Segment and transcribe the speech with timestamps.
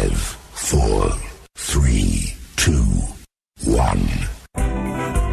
[0.00, 0.18] Five,
[0.52, 1.12] four,
[1.56, 2.86] three, two,
[3.64, 4.00] one.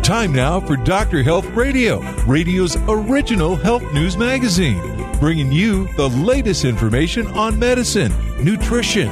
[0.01, 1.23] Time now for Dr.
[1.23, 4.81] Health Radio, radio's original health news magazine,
[5.21, 8.11] bringing you the latest information on medicine,
[8.43, 9.09] nutrition,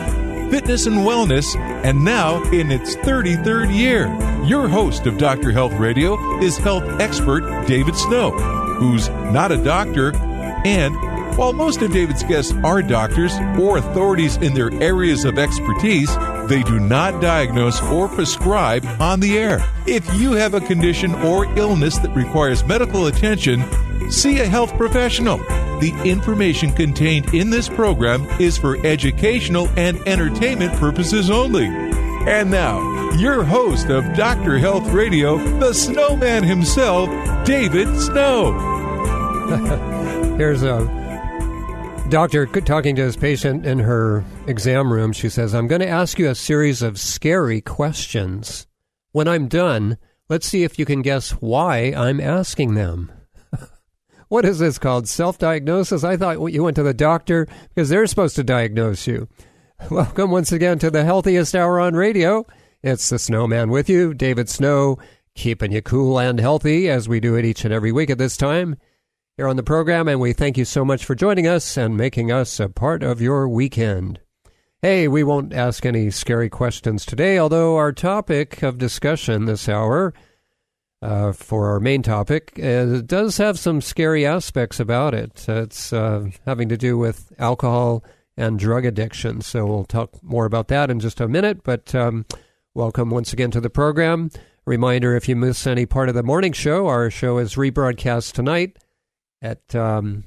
[0.51, 4.07] fitness, and wellness, and now in its 33rd year.
[4.43, 5.53] Your host of Dr.
[5.53, 10.13] Health Radio is health expert David Snow, who's not a doctor
[10.65, 16.15] and while most of David's guests are doctors or authorities in their areas of expertise,
[16.47, 19.63] they do not diagnose or prescribe on the air.
[19.85, 23.63] If you have a condition or illness that requires medical attention,
[24.11, 25.37] see a health professional.
[25.79, 31.65] The information contained in this program is for educational and entertainment purposes only.
[31.67, 34.57] And now, your host of Dr.
[34.57, 37.09] Health Radio, the snowman himself,
[37.45, 38.53] David Snow.
[40.37, 41.04] Here's a
[42.09, 45.11] doctor talking to his patient in her exam room.
[45.11, 48.67] She says, I'm going to ask you a series of scary questions.
[49.11, 49.97] When I'm done,
[50.29, 53.11] let's see if you can guess why I'm asking them.
[54.27, 55.07] what is this called?
[55.07, 56.03] Self diagnosis?
[56.03, 59.27] I thought you went to the doctor because they're supposed to diagnose you.
[59.89, 62.45] Welcome once again to the healthiest hour on radio.
[62.83, 64.99] It's the snowman with you, David Snow,
[65.33, 68.37] keeping you cool and healthy as we do it each and every week at this
[68.37, 68.77] time
[69.37, 72.31] here on the program, and we thank you so much for joining us and making
[72.31, 74.17] us a part of your weekend.
[74.81, 80.13] Hey, we won't ask any scary questions today, although our topic of discussion this hour
[81.01, 85.43] uh, for our main topic uh, does have some scary aspects about it.
[85.49, 88.05] It's uh, having to do with alcohol
[88.37, 89.41] and drug addiction.
[89.41, 92.25] So we'll talk more about that in just a minute, but um,
[92.73, 94.29] welcome once again to the program.
[94.65, 98.77] Reminder if you miss any part of the morning show, our show is rebroadcast tonight
[99.41, 100.23] at um,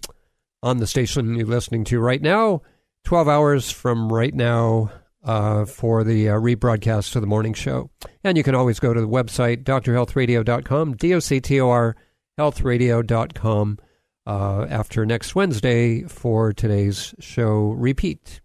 [0.62, 2.62] on the station you're listening to right now.
[3.04, 4.90] Twelve hours from right now
[5.24, 7.90] uh, for the uh, rebroadcast of the morning show,
[8.24, 11.96] and you can always go to the website drhealthradio.com, d o c t o r
[12.38, 13.78] healthradio.com
[14.26, 18.40] uh, after next Wednesday for today's show repeat.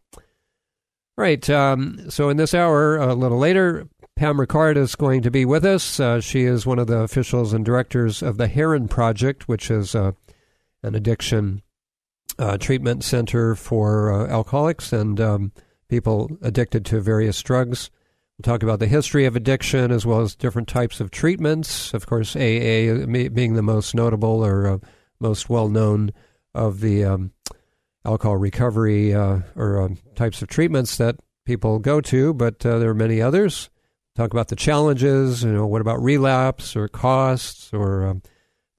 [1.16, 1.48] Right.
[1.48, 5.64] Um, so in this hour, a little later, Pam Rickard is going to be with
[5.64, 6.00] us.
[6.00, 9.94] Uh, she is one of the officials and directors of the Heron Project, which is
[9.94, 10.16] a
[10.84, 11.62] an addiction
[12.40, 15.52] uh, treatment center for uh, alcoholics and um,
[15.88, 17.90] people addicted to various drugs.
[18.38, 21.94] We'll talk about the history of addiction as well as different types of treatments.
[21.94, 24.78] Of course, AA being the most notable or uh,
[25.20, 26.12] most well known
[26.56, 27.32] of the um,
[28.06, 31.16] alcohol recovery uh, or um, types of treatments that
[31.46, 33.70] people go to, but uh, there are many others.
[34.16, 35.44] Talk about the challenges.
[35.44, 38.22] You know, what about relapse or costs or um,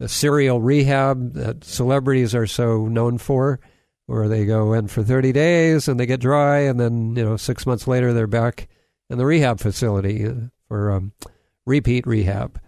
[0.05, 3.59] the serial rehab that celebrities are so known for,
[4.05, 7.39] where they go in for 30 days and they get dry, and then you know
[7.39, 8.69] six months later they're back
[9.09, 10.31] in the rehab facility
[10.69, 11.13] for um,
[11.65, 12.61] repeat rehab.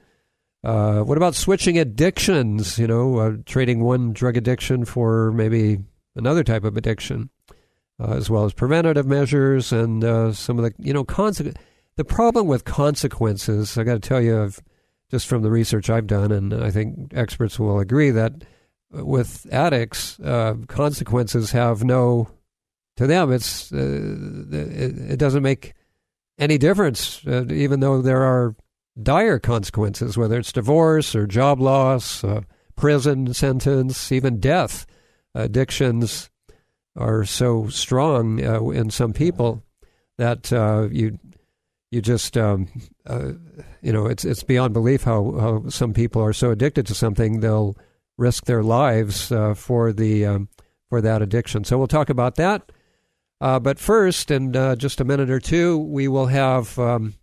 [0.65, 2.79] Uh, what about switching addictions?
[2.79, 5.81] You know, uh, trading one drug addiction for maybe
[6.15, 7.29] another type of addiction,
[8.01, 11.63] uh, as well as preventative measures and uh, some of the you know consequences.
[11.97, 14.63] The problem with consequences, I got to tell you, I've
[15.11, 18.45] just from the research I've done, and I think experts will agree that
[18.91, 22.29] with addicts, uh, consequences have no.
[22.97, 25.75] To them, it's uh, it, it, doesn't make
[26.39, 28.57] any difference, uh, even though there are
[29.03, 32.41] dire consequences, whether it's divorce or job loss, uh,
[32.75, 34.87] prison sentence, even death.
[35.35, 36.31] Addictions
[36.97, 39.63] are so strong uh, in some people
[40.17, 41.19] that uh, you
[41.91, 42.69] you just um,
[43.07, 43.33] uh,
[43.83, 47.41] you know it's it's beyond belief how, how some people are so addicted to something
[47.41, 47.77] they'll
[48.19, 50.49] risk their lives uh, for the um,
[50.89, 51.65] for that addiction.
[51.65, 52.73] So we'll talk about that.
[53.41, 57.15] Uh, but first, in uh, just a minute or two, we will have um,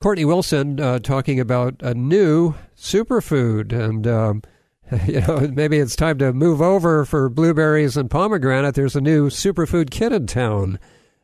[0.00, 4.42] Courtney Wilson uh, talking about a new superfood, and um,
[5.06, 8.74] you know maybe it's time to move over for blueberries and pomegranate.
[8.74, 10.78] There's a new superfood kit in town.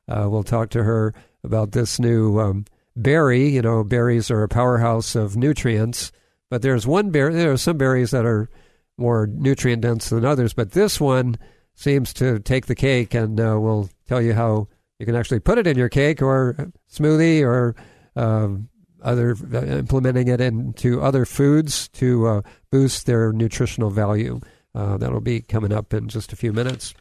[0.08, 1.12] Uh, we'll talk to her
[1.46, 2.64] about this new um,
[2.94, 3.48] berry.
[3.48, 6.12] You know, berries are a powerhouse of nutrients,
[6.50, 7.34] but there's one berry.
[7.34, 8.50] There are some berries that are
[8.98, 11.36] more nutrient dense than others, but this one
[11.74, 15.58] seems to take the cake, and uh, we'll tell you how You can actually put
[15.58, 17.76] it in your cake or smoothie or
[18.14, 18.68] um,
[19.02, 24.40] other uh, implementing it into other foods to uh, boost their nutritional value.
[24.74, 26.94] Uh, that'll be coming up in just a few minutes.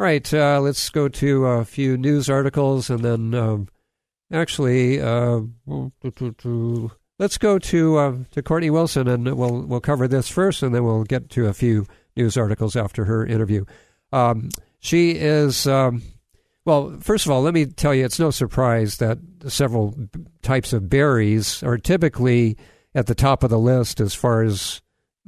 [0.00, 3.68] All right, uh, let's go to a few news articles and then um,
[4.32, 5.40] actually uh,
[7.18, 10.84] let's go to uh, to Courtney Wilson and we'll we'll cover this first and then
[10.84, 11.84] we'll get to a few
[12.16, 13.66] news articles after her interview.
[14.10, 14.48] Um,
[14.78, 15.66] she is.
[15.66, 16.00] Um,
[16.64, 19.18] well, first of all, let me tell you, it's no surprise that
[19.48, 19.94] several
[20.40, 22.56] types of berries are typically
[22.94, 24.80] at the top of the list as far as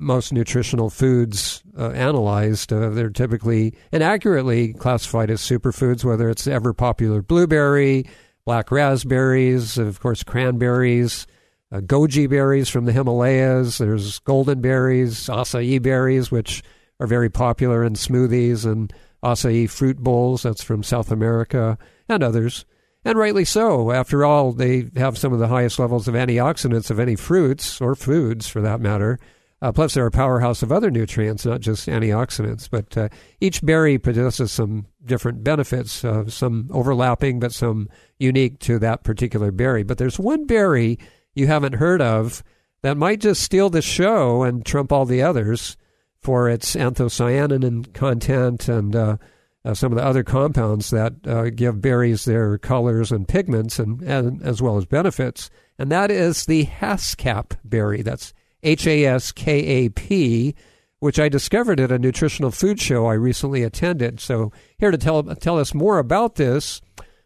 [0.02, 2.72] most nutritional foods uh, analyzed.
[2.72, 8.06] Uh, they're typically and accurately classified as superfoods, whether it's ever popular blueberry,
[8.44, 11.26] black raspberries, of course, cranberries,
[11.70, 13.78] uh, goji berries from the Himalayas.
[13.78, 16.62] There's golden berries, acai berries, which
[17.00, 20.42] are very popular in smoothies and acai fruit bowls.
[20.42, 21.78] That's from South America
[22.08, 22.64] and others.
[23.04, 23.90] And rightly so.
[23.90, 27.94] After all, they have some of the highest levels of antioxidants of any fruits or
[27.94, 29.18] foods for that matter.
[29.62, 32.68] Uh, plus, they're a powerhouse of other nutrients, not just antioxidants.
[32.68, 33.08] But uh,
[33.40, 37.88] each berry possesses some different benefits, uh, some overlapping, but some
[38.18, 39.84] unique to that particular berry.
[39.84, 40.98] But there's one berry
[41.34, 42.42] you haven't heard of
[42.82, 45.76] that might just steal the show and trump all the others
[46.18, 49.16] for its anthocyanin content and uh,
[49.64, 54.02] uh, some of the other compounds that uh, give berries their colors and pigments, and,
[54.02, 55.50] and as well as benefits.
[55.78, 58.02] And that is the Haskap berry.
[58.02, 60.54] That's H A S K A P,
[61.00, 64.20] which I discovered at a nutritional food show I recently attended.
[64.20, 66.80] So, here to tell, tell us more about this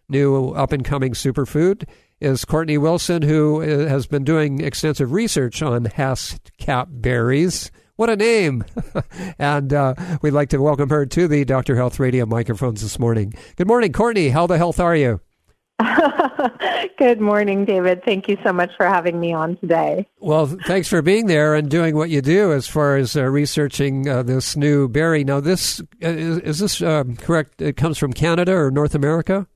[0.08, 1.84] new up and coming superfood
[2.20, 7.70] is Courtney Wilson, who uh, has been doing extensive research on Haskap berries.
[7.96, 8.64] What a name!
[9.38, 11.76] and uh, we'd like to welcome her to the Dr.
[11.76, 13.34] Health Radio microphones this morning.
[13.56, 14.28] Good morning, Courtney.
[14.28, 15.20] How the health are you?
[16.98, 18.04] Good morning, David.
[18.04, 20.06] Thank you so much for having me on today.
[20.18, 24.08] Well, thanks for being there and doing what you do as far as uh, researching
[24.08, 25.24] uh, this new berry.
[25.24, 27.60] Now, this uh, is, is this um, correct?
[27.60, 29.46] It comes from Canada or North America?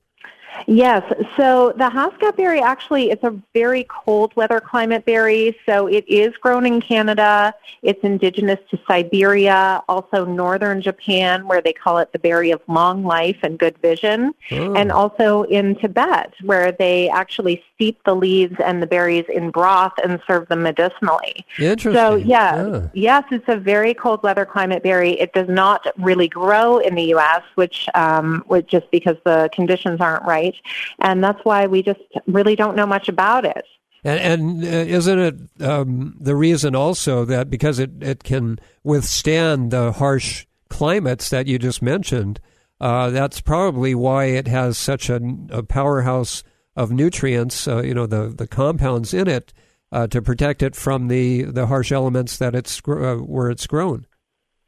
[0.67, 1.03] Yes.
[1.37, 5.57] So the Haskap berry actually it's a very cold weather climate berry.
[5.65, 7.53] So it is grown in Canada.
[7.81, 13.03] It's indigenous to Siberia, also northern Japan where they call it the berry of long
[13.03, 14.73] life and good vision, oh.
[14.75, 19.93] and also in Tibet where they actually steep the leaves and the berries in broth
[20.03, 21.45] and serve them medicinally.
[21.57, 21.93] Interesting.
[21.93, 22.87] So yeah, yeah.
[22.93, 25.19] yes, it's a very cold weather climate berry.
[25.19, 29.99] It does not really grow in the US, which um, which just because the conditions
[29.99, 30.50] aren't right
[30.99, 33.65] and that's why we just really don't know much about it.
[34.03, 39.71] And, and uh, isn't it um, the reason also that because it, it can withstand
[39.71, 42.39] the harsh climates that you just mentioned,
[42.79, 45.21] uh, that's probably why it has such a,
[45.51, 46.43] a powerhouse
[46.75, 49.53] of nutrients, uh, you know, the, the compounds in it
[49.91, 54.07] uh, to protect it from the, the harsh elements that it's uh, where it's grown.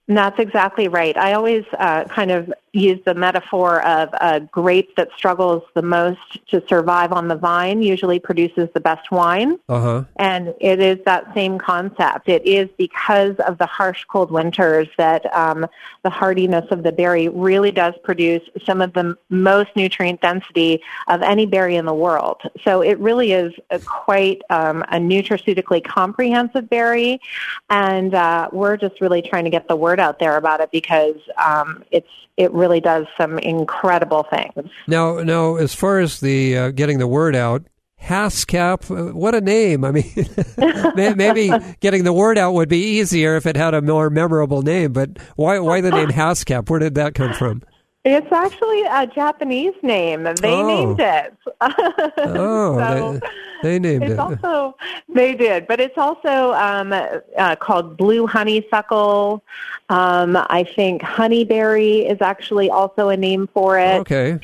[0.07, 1.17] That's exactly right.
[1.17, 6.19] I always uh, kind of use the metaphor of a grape that struggles the most
[6.47, 9.59] to survive on the vine usually produces the best wine.
[9.69, 10.03] Uh-huh.
[10.15, 12.27] And it is that same concept.
[12.27, 15.67] It is because of the harsh cold winters that um,
[16.03, 21.21] the hardiness of the berry really does produce some of the most nutrient density of
[21.21, 22.41] any berry in the world.
[22.63, 27.21] So it really is a quite um, a nutraceutically comprehensive berry.
[27.69, 31.17] And uh, we're just really trying to get the word out there about it because
[31.37, 34.69] um, it's it really does some incredible things.
[34.87, 37.63] Now, now, as far as the uh, getting the word out,
[38.01, 39.85] Haskap, uh, what a name!
[39.85, 40.11] I mean,
[41.15, 44.91] maybe getting the word out would be easier if it had a more memorable name.
[44.91, 46.69] But why, why the name Haskap?
[46.69, 47.63] Where did that come from?
[48.05, 50.23] It's actually a Japanese name.
[50.23, 50.67] They oh.
[50.67, 51.33] named it.
[51.61, 53.19] oh, so
[53.61, 54.19] they, they, named it's it.
[54.19, 54.75] Also,
[55.07, 59.41] they did, but it's also um, uh, called blue honeysuckle.
[59.87, 64.01] Um, I think honeyberry is actually also a name for it.
[64.01, 64.39] Okay.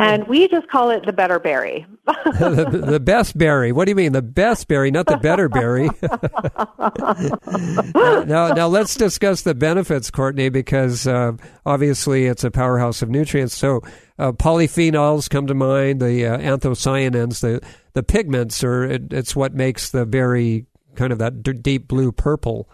[0.00, 1.86] And we just call it the better berry.
[2.06, 3.72] the, the, best berry.
[3.72, 4.12] What do you mean?
[4.12, 5.90] The best berry, not the better berry.
[8.26, 11.32] now, now let's discuss the benefits, Courtney, because uh,
[11.66, 13.54] obviously it's a powerhouse of nutrients.
[13.54, 13.82] So
[14.18, 17.60] uh, polyphenols come to mind, the uh, anthocyanins, the
[17.92, 22.12] the pigments, or it, it's what makes the berry kind of that d- deep blue
[22.12, 22.68] purple,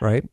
[0.00, 0.24] right?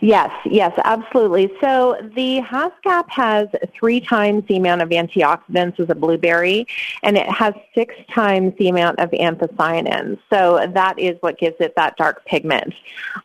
[0.00, 1.52] Yes, yes, absolutely.
[1.60, 6.66] So the Haskap has three times the amount of antioxidants as a blueberry,
[7.02, 10.18] and it has six times the amount of anthocyanins.
[10.30, 12.72] So that is what gives it that dark pigment.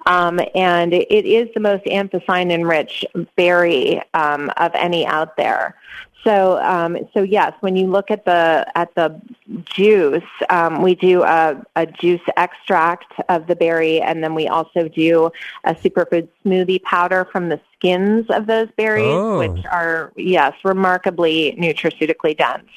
[0.08, 3.06] Um, and it is the most anthocyanin-rich
[3.38, 5.76] berry um, of any out there.
[6.24, 9.22] So, um, so yes, when you look at the at the
[9.64, 14.88] juice, um, we do a, a juice extract of the berry, and then we also
[14.90, 15.32] do
[15.64, 19.38] a superfood smoothie powder from the skins of those berries, Oh.
[19.38, 22.68] which are yes, remarkably nutraceutically dense.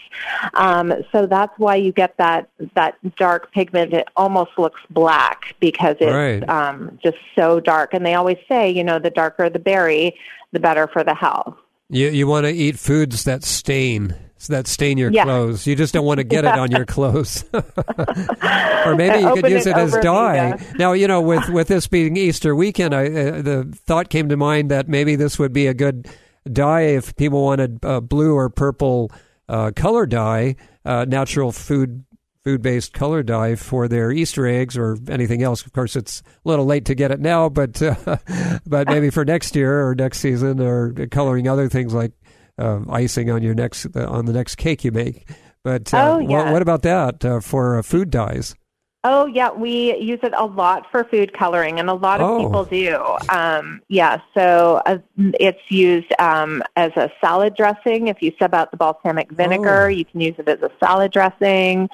[0.54, 3.92] Um, so that's why you get that that dark pigment.
[3.94, 6.48] It almost looks black because it's Right.
[6.48, 7.94] um, just so dark.
[7.94, 10.14] And they always say, you know, the darker the berry,
[10.52, 11.56] the better for the health.
[11.90, 14.14] You you want to eat foods that stain
[14.48, 15.24] that stain your Yeah.
[15.24, 15.66] clothes.
[15.66, 17.44] You just don't want to get it on your clothes.
[17.52, 20.52] or maybe you could use it it as dye.
[20.56, 20.78] Vega.
[20.78, 24.36] Now you know with with this being Easter weekend, I, uh, the thought came to
[24.36, 26.08] mind that maybe this would be a good
[26.50, 29.10] dye if people wanted uh, blue or purple
[29.48, 32.04] uh, color dye, uh, natural food
[32.44, 35.64] food based color dye for their Easter eggs or anything else.
[35.64, 38.16] Of course, it's a little late to get it now, but uh,
[38.66, 42.12] but maybe for next year or next season or coloring other things like
[42.58, 45.28] uh, icing on your next on the next cake you make.
[45.62, 46.52] But uh, Oh, what, yeah.
[46.52, 48.54] what about that uh, for uh, food dyes?
[49.02, 52.38] Oh yeah, we use it a lot for food coloring, and a lot of Oh.
[52.44, 53.34] people do.
[53.34, 54.98] Um, yeah, so uh,
[55.40, 58.08] it's used um, as a salad dressing.
[58.08, 59.88] If you sub out the balsamic vinegar, Oh.
[59.88, 61.88] you can use it as a salad dressing.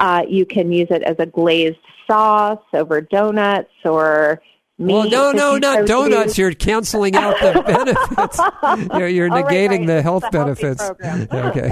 [0.00, 4.40] Uh, you can use it as a glazed sauce over donuts or
[4.78, 4.92] meat.
[4.92, 6.38] Well, no, no, not donuts.
[6.38, 8.98] You're canceling out the benefits.
[8.98, 9.86] You're, you're Oh, right, negating right.
[9.86, 10.82] the health healthy benefits.
[11.32, 11.70] okay.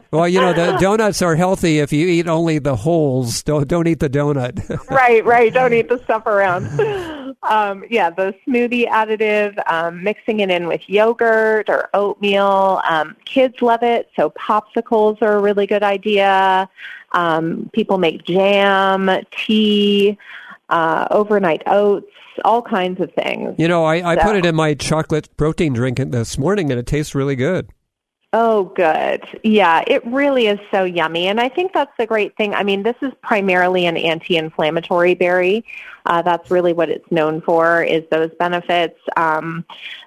[0.10, 3.42] well, you know the donuts are healthy if you eat only the holes.
[3.42, 4.88] Don't don't eat the donut.
[4.90, 5.52] right, right.
[5.52, 6.66] Don't eat the stuff around.
[7.42, 12.80] Um, yeah, the smoothie additive, um, mixing it in with yogurt or oatmeal.
[12.88, 16.68] Um, kids love it, so popsicles are a really good idea.
[17.12, 20.18] Um, people make jam, tea,
[20.68, 22.12] uh, overnight oats,
[22.44, 23.54] all kinds of things.
[23.58, 26.86] you know, I, I put it in my chocolate protein drink this morning, and it
[26.86, 27.70] tastes really good.
[28.34, 29.24] Oh, good.
[29.42, 31.28] Yeah, it really is so yummy.
[31.28, 32.52] And I think that's the great thing.
[32.52, 35.64] I mean, this is primarily an anti-inflammatory berry.
[36.08, 38.98] Uh, that's really what it's known for is those benefits.
[39.16, 39.64] Um,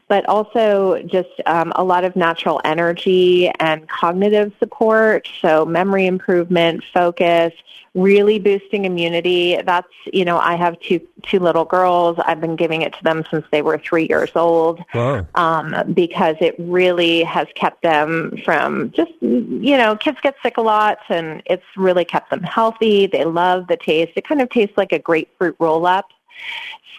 [0.09, 5.29] but also just um, a lot of natural energy and cognitive support.
[5.41, 7.53] So memory improvement, focus,
[7.93, 9.61] really boosting immunity.
[9.65, 12.17] That's, you know, I have two, two little girls.
[12.25, 15.27] I've been giving it to them since they were three years old Wow.
[15.35, 20.61] um, because it really has kept them from just, you know, kids get sick a
[20.61, 23.07] lot and it's really kept them healthy.
[23.07, 24.11] They love the taste.
[24.15, 25.79] It kind of tastes like a grapefruit roll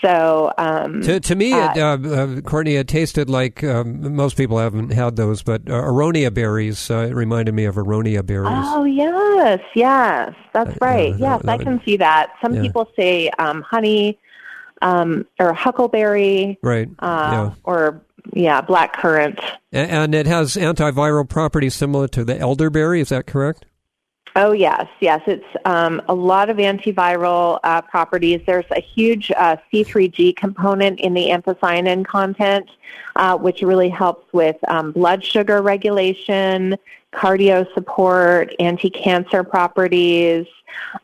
[0.01, 4.37] So, um, To, to me, uh, it, uh, uh, Courtney, it tasted like um, most
[4.37, 6.91] people haven't had those, but uh, aronia berries.
[6.91, 8.49] Uh, it reminded me of aronia berries.
[8.51, 11.13] Oh yes, yes, that's right.
[11.15, 12.33] Uh, yes, that I can see that.
[12.43, 12.63] Some yeah.
[12.63, 14.19] people say um, honey
[14.83, 16.89] um, or huckleberry Right.
[16.99, 17.55] uh, yeah.
[17.63, 19.39] or yeah, black currant.
[19.73, 23.01] A- And it has antiviral properties similar to the elderberry.
[23.01, 23.67] Is that correct?
[24.35, 25.21] Oh yes, yes.
[25.27, 28.41] It's um, a lot of antiviral uh, properties.
[28.47, 32.71] There's a huge uh, C3G component in the anthocyanin content,
[33.17, 36.79] uh, which really helps with um, blood sugar regulation,
[37.13, 40.47] cardio support, anti-cancer properties,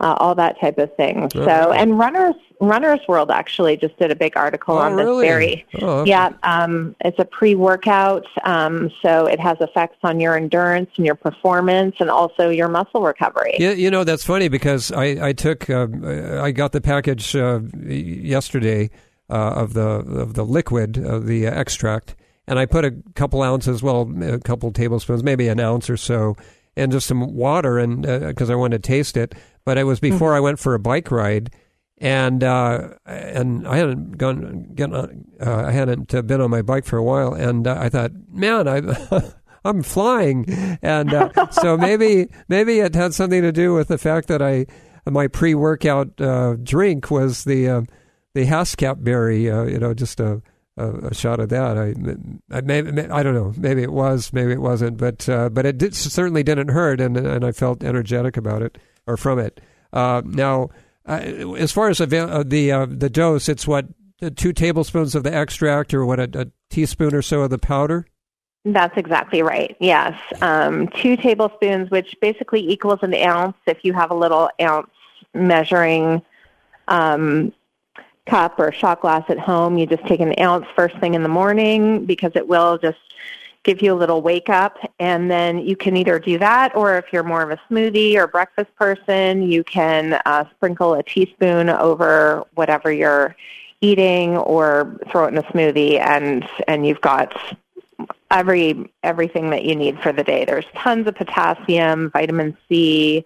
[0.01, 1.31] uh, all that type of thing.
[1.35, 5.27] So, and runners Runners World actually just did a big article Oh, on this really?
[5.27, 5.67] berry.
[5.81, 6.11] Oh, okay.
[6.11, 11.15] Yeah, um, it's a pre-workout, um, so it has effects on your endurance and your
[11.15, 13.55] performance, and also your muscle recovery.
[13.59, 15.87] Yeah, you know that's funny because I I took uh,
[16.43, 18.91] I got the package uh, yesterday
[19.31, 23.43] uh, of the of the liquid of the uh, extract, and I put a couple
[23.43, 26.37] ounces, well, a couple tablespoons, maybe an ounce or so,
[26.77, 29.35] and just some water, and because I wanted to taste it.
[29.69, 31.55] But it was before I went for a bike ride,
[31.99, 36.63] and uh, and I hadn't gone get on, uh, I hadn't uh, been on my
[36.63, 38.81] bike for a while, and uh, I thought, man, I.
[39.65, 40.47] I'm flying,
[40.81, 44.65] and uh, so maybe maybe it had something to do with the fact that I
[45.05, 47.87] my pre-workout uh, drink was the
[48.33, 50.41] the Haskap berry, uh, you know, just a,
[50.79, 51.77] a, a shot of that.
[51.77, 55.67] I, I maybe I don't know, maybe it was, maybe it wasn't, but uh, but
[55.67, 59.61] it did, certainly didn't hurt, and and I felt energetic about it or from it.
[59.93, 60.69] Uh, now,
[61.07, 63.87] uh, as far as avail- uh, the uh, the dose, it's what
[64.37, 68.07] two tablespoons of the extract, or what a, a teaspoon or so of the powder.
[68.65, 69.77] That's exactly right.
[69.81, 73.57] Yes, um, two tablespoons, which basically equals an ounce.
[73.67, 74.91] If you have a little ounce
[75.33, 76.23] measuring
[76.89, 77.53] um,
[78.27, 81.29] cup or shot glass at home, you just take an ounce first thing in the
[81.29, 82.99] morning because it will just
[83.69, 84.79] give you a little wake up.
[84.99, 88.27] And then you can either do that, or if you're more of a smoothie or
[88.27, 93.37] breakfast person, you can uh, sprinkle a teaspoon over whatever you're
[93.81, 97.31] eating, or throw it in a smoothie, and and you've got
[98.31, 100.45] every everything that you need for the day.
[100.45, 103.25] There's tons of potassium, vitamin C,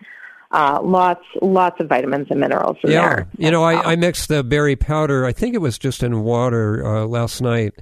[0.51, 3.09] uh, lots lots of vitamins and minerals in yeah.
[3.09, 3.29] there.
[3.39, 5.25] You know, I, I mixed the berry powder.
[5.25, 7.75] I think it was just in water uh, last night,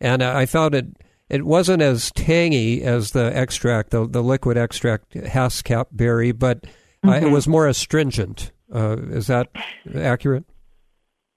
[0.00, 0.86] and I found it.
[1.28, 6.64] It wasn't as tangy as the extract, the, the liquid extract Haskap berry, but
[7.06, 8.50] uh, it was more astringent.
[8.74, 9.48] Uh, is that
[9.94, 10.44] accurate?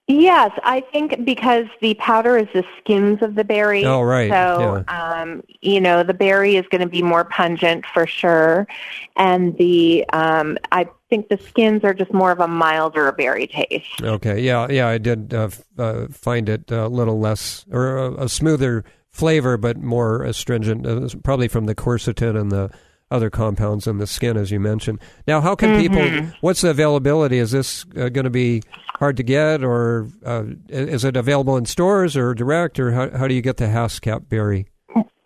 [0.07, 3.86] Yes, I think because the powder is the skins of the berry.
[3.86, 4.29] Oh, right.
[4.29, 8.67] So, um, you know, the berry is going to be more pungent for sure,
[9.15, 14.01] and the um, I think the skins are just more of a milder berry taste.
[14.01, 18.24] Okay, yeah, yeah, I did uh, f- uh, find it a little less or a,
[18.24, 22.70] a smoother flavor, but more astringent, uh, probably from the quercetin and the
[23.10, 25.00] other compounds in the skin, as you mentioned.
[25.27, 26.01] Now, how can people?
[26.39, 27.39] What's the availability?
[27.39, 28.63] Is this uh, going to be
[29.00, 33.27] hard to get, or uh, is it available in stores or direct, or how, how
[33.27, 34.68] do you get the Haskap berry?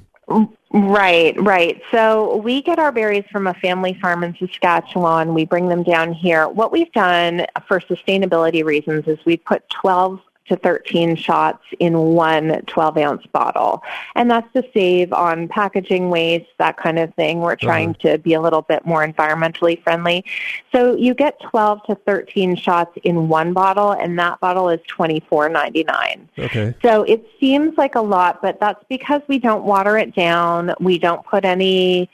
[0.73, 1.81] Right, right.
[1.93, 5.33] So we get our berries from a family farm in Saskatchewan.
[5.35, 6.49] We bring them down here.
[6.49, 12.63] What we've done for sustainability reasons is we put 12 to 13 shots in one
[12.67, 13.83] 12 ounce bottle.
[14.15, 17.41] And that's to save on packaging waste, that kind of thing.
[17.41, 20.25] We're trying to be a little bit more environmentally friendly.
[20.73, 26.29] So you get 12 to 13 shots in one bottle, and that bottle is $24.99.
[26.39, 26.75] Okay.
[26.83, 30.75] So it seems like a lot, but that's because we don't water it down.
[30.81, 32.11] We don't put any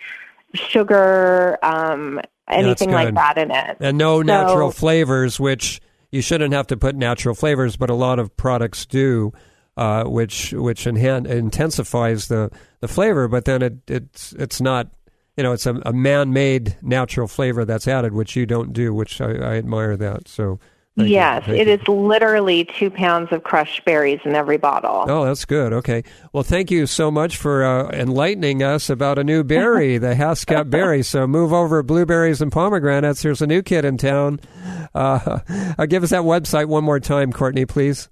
[0.55, 3.77] sugar, um, anything like that in it.
[3.81, 7.95] and no natural So- flavors, which you shouldn't have to put natural flavors, but a
[7.95, 9.33] lot of products do,
[9.77, 13.29] uh, which which enhan- intensifies the, the flavor.
[13.29, 14.89] But then it it's it's not,
[15.37, 18.93] you know, it's a, a man made natural flavor that's added, which you don't do,
[18.93, 20.29] which I, I admire that.
[20.29, 20.59] So
[20.97, 21.75] thank yes, it you.
[21.75, 25.05] is literally two pounds of crushed berries in every bottle.
[25.09, 25.73] Oh, that's good.
[25.73, 26.03] Okay.
[26.33, 30.71] Well, thank you so much for uh, enlightening us about a new berry, the Haskap
[30.71, 31.03] berry.
[31.03, 33.23] So move over blueberries and pomegranates.
[33.23, 34.41] There's a new kid in town.
[34.95, 35.41] Uh,
[35.79, 38.09] uh, give us that website one more time, Courtney, please.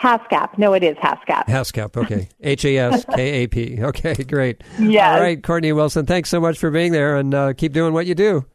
[0.00, 0.56] Haskap.
[0.58, 1.46] No, it is Haskap.
[1.46, 1.96] Haskap.
[2.08, 2.28] Okay.
[2.40, 3.82] H A S K A P.
[3.82, 4.62] Okay, great.
[4.78, 5.16] Yes.
[5.16, 8.06] All right, Courtney Wilson, thanks so much for being there and uh, keep doing what
[8.06, 8.46] you do.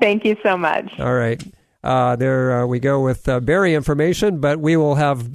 [0.00, 0.90] Thank you so much.
[0.98, 1.42] All right.
[1.82, 5.28] Uh, there uh, we go with uh, berry information, but we will have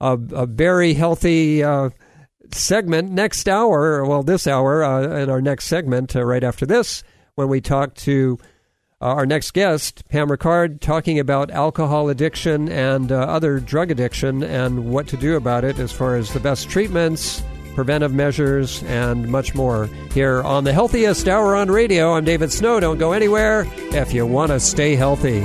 [0.00, 1.90] a, a very healthy uh,
[2.52, 4.04] segment next hour.
[4.04, 7.02] Well, this hour uh, in our next segment, uh, right after this,
[7.34, 8.38] when we talk to
[9.00, 14.42] uh, our next guest, Pam Rickard, talking about alcohol addiction and uh, other drug addiction
[14.42, 17.42] and what to do about it as far as the best treatments,
[17.74, 22.14] preventive measures, and much more here on the healthiest hour on radio.
[22.14, 22.80] I'm David Snow.
[22.80, 25.44] Don't go anywhere if you want to stay healthy.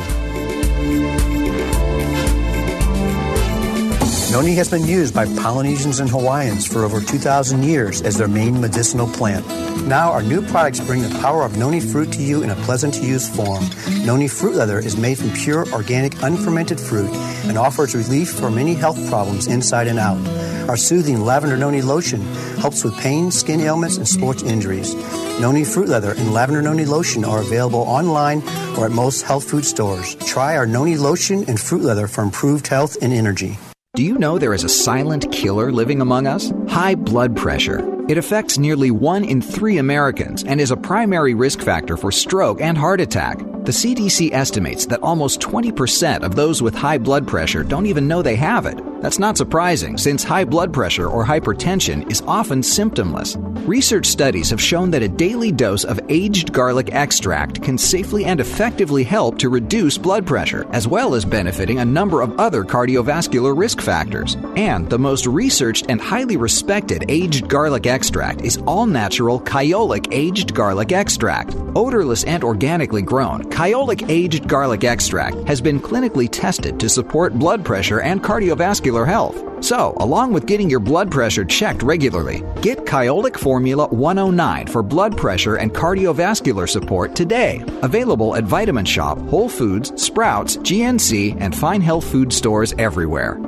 [4.31, 8.61] Noni has been used by Polynesians and Hawaiians for over 2,000 years as their main
[8.61, 9.45] medicinal plant.
[9.85, 12.93] Now, our new products bring the power of noni fruit to you in a pleasant
[12.93, 13.65] to use form.
[14.05, 17.13] Noni fruit leather is made from pure, organic, unfermented fruit
[17.43, 20.25] and offers relief for many health problems inside and out.
[20.69, 22.21] Our soothing lavender noni lotion
[22.61, 24.95] helps with pain, skin ailments, and sports injuries.
[25.41, 28.41] Noni fruit leather and lavender noni lotion are available online
[28.77, 30.15] or at most health food stores.
[30.15, 33.57] Try our noni lotion and fruit leather for improved health and energy.
[33.93, 36.53] Do you know there is a silent killer living among us?
[36.69, 37.79] High blood pressure.
[38.11, 42.59] It affects nearly one in three Americans and is a primary risk factor for stroke
[42.59, 43.37] and heart attack.
[43.37, 48.21] The CDC estimates that almost 20% of those with high blood pressure don't even know
[48.21, 48.81] they have it.
[49.01, 53.37] That's not surprising, since high blood pressure or hypertension is often symptomless.
[53.67, 58.39] Research studies have shown that a daily dose of aged garlic extract can safely and
[58.39, 63.57] effectively help to reduce blood pressure, as well as benefiting a number of other cardiovascular
[63.57, 64.35] risk factors.
[64.55, 68.00] And the most researched and highly respected aged garlic extract
[68.43, 71.55] is all natural Kyolic aged garlic extract.
[71.75, 77.63] Odorless and organically grown, Kyolic aged garlic extract has been clinically tested to support blood
[77.63, 79.43] pressure and cardiovascular health.
[79.63, 85.15] So, along with getting your blood pressure checked regularly, get Kyolic Formula 109 for blood
[85.15, 87.63] pressure and cardiovascular support today.
[87.83, 93.39] Available at Vitamin Shoppe, Whole Foods, Sprouts, GNC, and fine health food stores everywhere.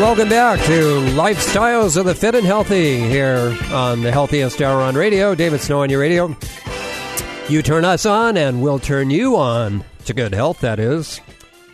[0.00, 0.72] Welcome back to
[1.12, 5.34] Lifestyles of the Fit and Healthy here on the Healthiest Hour on Radio.
[5.34, 6.34] David Snow on your radio.
[7.50, 11.20] You turn us on, and we'll turn you on to good health, that is.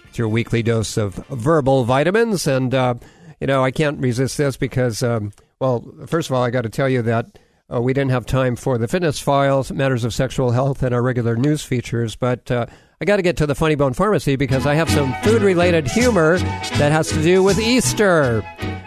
[0.08, 2.48] It's your weekly dose of verbal vitamins.
[2.48, 2.94] And, uh,
[3.40, 6.68] you know, I can't resist this because, um, well, first of all, I got to
[6.68, 7.38] tell you that
[7.72, 11.00] uh, we didn't have time for the fitness files, matters of sexual health, and our
[11.00, 12.50] regular news features, but.
[12.50, 12.66] Uh,
[12.98, 15.86] I got to get to the Funny Bone Pharmacy because I have some food related
[15.86, 18.40] humor that has to do with Easter.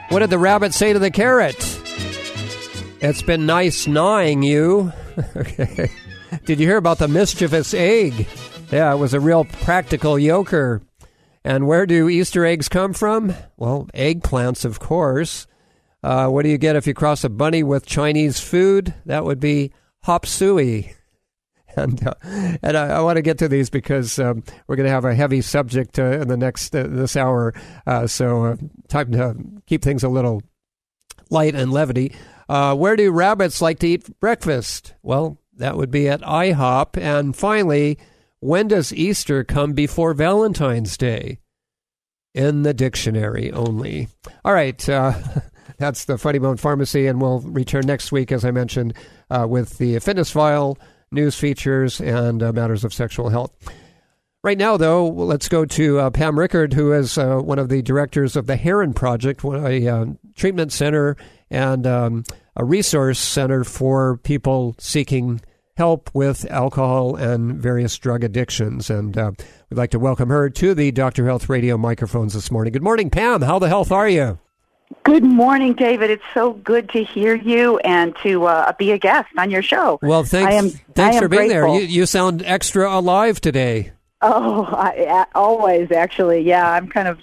[0.09, 1.55] What did the rabbit say to the carrot?
[3.01, 4.91] It's been nice gnawing you.
[5.35, 5.91] okay.
[6.45, 8.27] Did you hear about the mischievous egg?
[8.71, 10.81] Yeah, it was a real practical yoker.
[11.43, 13.35] And where do Easter eggs come from?
[13.57, 15.45] Well, eggplants, of course.
[16.01, 18.91] Uh, what do you get if you cross a bunny with Chinese food?
[19.05, 20.95] That would be hop suey.
[21.75, 22.13] And, uh,
[22.61, 25.15] and I, I want to get to these because um, we're going to have a
[25.15, 27.53] heavy subject uh, in the next uh, this hour.
[27.85, 28.55] Uh, so uh,
[28.87, 30.41] time to keep things a little
[31.29, 32.13] light and levity.
[32.49, 34.95] Uh, where do rabbits like to eat breakfast?
[35.03, 36.97] Well, that would be at IHOP.
[36.97, 37.99] And finally,
[38.39, 41.39] when does Easter come before Valentine's Day?
[42.35, 44.07] In the dictionary only.
[44.45, 44.77] All right.
[45.77, 48.93] That's the Funny Bone Pharmacy, and we'll return next week, as I mentioned,
[49.29, 50.77] with the fitness file,
[51.11, 53.51] news features, and uh, matters of sexual health.
[54.41, 57.81] Right now, though, let's go to uh, Pam Rickard, who is uh, one of the
[57.81, 61.17] directors of the Heron Project, a uh, treatment center
[61.51, 62.23] and um,
[62.55, 65.41] a resource center for people seeking
[65.75, 68.89] help with alcohol and various drug addictions.
[68.89, 69.31] And uh,
[69.69, 71.25] we'd like to welcome her to the Dr.
[71.25, 72.71] Health Radio microphones this morning.
[72.71, 73.41] Good morning, Pam.
[73.41, 74.39] How the health are you?
[75.03, 76.09] Good morning, David.
[76.09, 79.99] It's so good to hear you and to uh, be a guest on your show.
[80.01, 81.73] Well, thanks, am, thanks for being grateful.
[81.73, 81.81] there.
[81.81, 83.91] You, you sound extra alive today.
[84.21, 86.41] Oh, I, always, actually.
[86.41, 87.19] Yeah, I'm kind of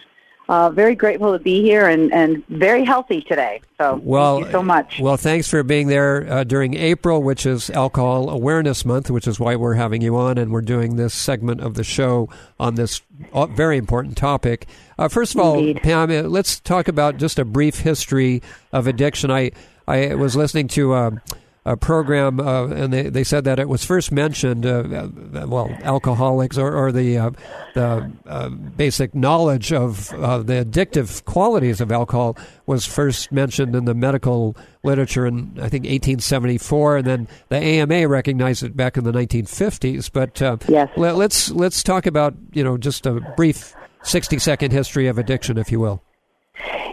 [0.48, 3.60] uh, very grateful to be here and, and very healthy today.
[3.78, 5.00] So Well, thank you so much.
[5.00, 9.40] Well, thanks for being there uh, during April, which is Alcohol Awareness Month, which is
[9.40, 12.28] why we're having you on, and we're doing this segment of the show
[12.60, 14.66] on this uh, very important topic.
[14.98, 15.82] Uh, first of all, Indeed.
[15.82, 19.30] Pam, uh, let's talk about just a brief history of addiction.
[19.30, 19.52] I
[19.88, 21.20] I was listening to.
[21.68, 25.68] A program, uh, and they, they said that it was first mentioned, uh, uh, well,
[25.82, 27.30] alcoholics or, or the uh,
[27.74, 33.84] the uh, basic knowledge of uh, the addictive qualities of alcohol was first mentioned in
[33.84, 39.02] the medical literature in I think 1874, and then the AMA recognized it back in
[39.02, 40.08] the 1950s.
[40.12, 40.88] But uh, Yes.
[40.96, 43.74] let, let's let's talk about you know just a brief
[44.04, 46.00] 60 second history of addiction, if you will.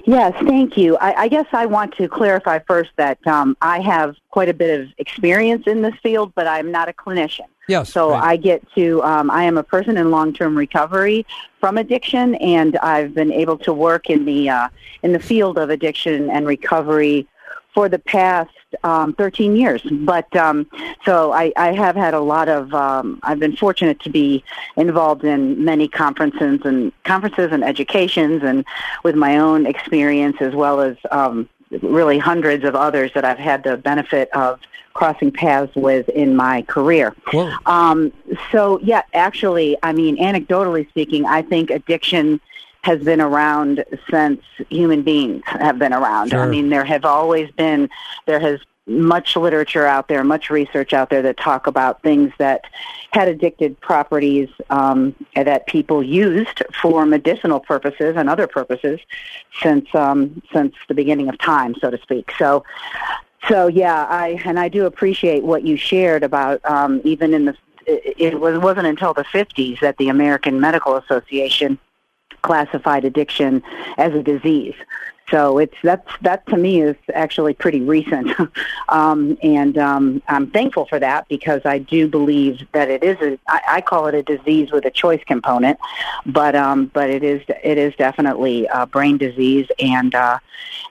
[0.06, 0.98] Yes, thank you.
[0.98, 4.82] I, I guess I want to clarify first that um, I have quite a bit
[4.82, 7.48] of experience in this field, but I'm not a clinician.
[7.70, 7.94] Yes.
[7.94, 8.24] So right.
[8.24, 11.26] I get to, um, I am a person in long-term recovery
[11.62, 14.68] from addiction, and I've been able to work in the uh,
[15.04, 17.26] in the field of addiction and recovery
[17.74, 18.52] for the past
[18.84, 19.82] um, 13 years.
[19.92, 20.68] But um,
[21.06, 22.74] so I, I have had a lot of.
[22.74, 24.44] Um, I've been fortunate to be
[24.76, 28.66] involved in many conferences and conferences and educations, and
[29.04, 31.48] with my own experience as well as um,
[31.82, 34.60] really hundreds of others that I've had the benefit of
[34.94, 37.16] crossing paths with in my career.
[37.34, 38.14] Well, Um,
[38.52, 42.40] so yeah, actually, I mean, anecdotally speaking, I think addiction
[42.84, 46.30] has been around since human beings have been around.
[46.30, 46.42] Sure.
[46.42, 47.90] I mean, there have always been,
[48.26, 52.66] there has much literature out there, much research out there that talk about things that
[53.12, 59.00] had addicted properties um, that people used for medicinal purposes and other purposes
[59.62, 62.32] since um, since the beginning of time, so to speak.
[62.38, 62.66] So,
[63.48, 67.56] so yeah, I and I do appreciate what you shared about um, even in the.
[67.86, 71.80] It, it was wasn't until the 50s that the American Medical Association
[72.42, 73.64] classified addiction
[73.98, 74.76] as a disease.
[75.34, 78.40] So it's that's that to me is actually pretty recent,
[78.90, 83.40] um, and um, I'm thankful for that because I do believe that it is a
[83.48, 85.80] I, I call it a disease with a choice component,
[86.28, 90.38] but um, but it is it is definitely a brain disease and uh,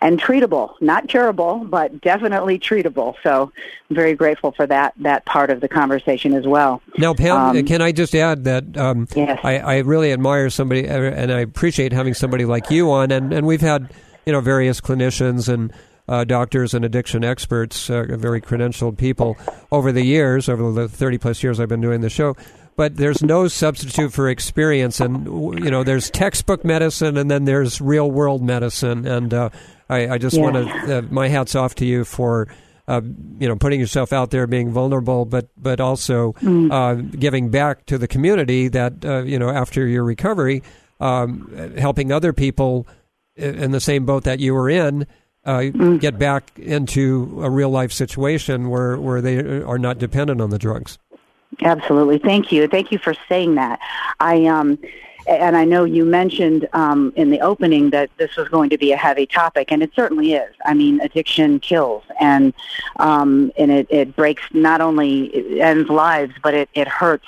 [0.00, 3.14] and treatable, not curable, but definitely treatable.
[3.22, 3.52] So
[3.90, 6.82] I'm very grateful for that that part of the conversation as well.
[6.98, 9.38] Now, Pam, um, can I just add that um, yes.
[9.44, 13.32] I, I really admire somebody, uh, and I appreciate having somebody like you on, and,
[13.32, 13.88] and we've had
[14.26, 15.72] you know various clinicians and
[16.08, 19.36] uh, doctors and addiction experts, uh, very credentialed people
[19.70, 22.36] over the years, over the 30 plus years I've been doing the show.
[22.74, 25.26] But there's no substitute for experience, and
[25.62, 29.06] you know there's textbook medicine, and then there's real world medicine.
[29.06, 29.50] And uh,
[29.90, 30.42] I, I, just yeah.
[30.42, 32.48] want to uh, my hats off to you for
[32.88, 33.02] uh,
[33.38, 36.72] you know putting yourself out there, being vulnerable, but but also mm.
[36.72, 38.68] uh, giving back to the community.
[38.68, 40.62] That uh, you know after your recovery,
[40.98, 42.86] um, helping other people
[43.36, 45.06] in the same boat that you were in
[45.44, 46.00] uh, mm.
[46.00, 50.58] get back into a real life situation where, where they are not dependent on the
[50.58, 50.98] drugs.
[51.62, 52.18] Absolutely.
[52.18, 52.66] Thank you.
[52.68, 53.78] Thank you for saying that.
[54.20, 54.78] I um
[55.26, 58.92] and I know you mentioned um, in the opening that this was going to be
[58.92, 60.54] a heavy topic, and it certainly is.
[60.64, 62.52] I mean, addiction kills, and
[62.96, 67.26] um, and it, it breaks not only it ends lives, but it, it hurts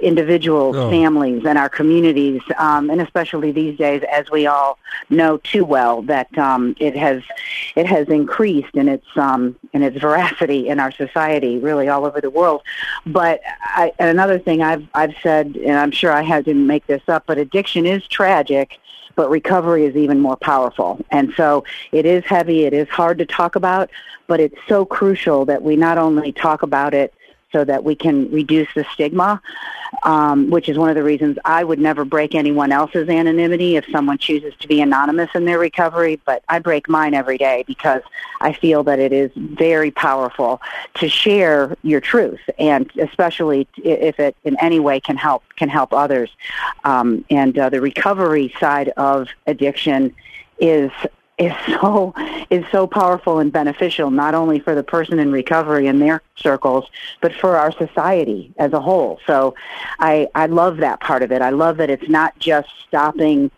[0.00, 0.90] individuals, oh.
[0.90, 4.78] families, and our communities, um, and especially these days, as we all
[5.10, 7.22] know too well, that um, it has
[7.76, 12.20] it has increased and its um, in its veracity in our society, really all over
[12.20, 12.62] the world.
[13.06, 17.02] But I, another thing I've I've said, and I'm sure I had to make this
[17.08, 18.78] up but addiction is tragic
[19.14, 20.98] but recovery is even more powerful.
[21.10, 23.90] And so it is heavy, it is hard to talk about,
[24.26, 27.12] but it's so crucial that we not only talk about it
[27.52, 29.40] so that we can reduce the stigma,
[30.02, 33.84] um, which is one of the reasons I would never break anyone else's anonymity if
[33.92, 38.02] someone chooses to be anonymous in their recovery, but I break mine every day because
[38.40, 40.60] I feel that it is very powerful
[40.94, 45.92] to share your truth, and especially if it in any way can help can help
[45.92, 46.30] others.
[46.84, 50.14] Um, and uh, the recovery side of addiction
[50.58, 50.90] is
[51.38, 52.14] is so
[52.50, 56.86] is so powerful and beneficial not only for the person in recovery and their circles
[57.20, 59.20] but for our society as a whole.
[59.26, 59.54] So
[59.98, 61.42] i i love that part of it.
[61.42, 63.50] I love that it's not just stopping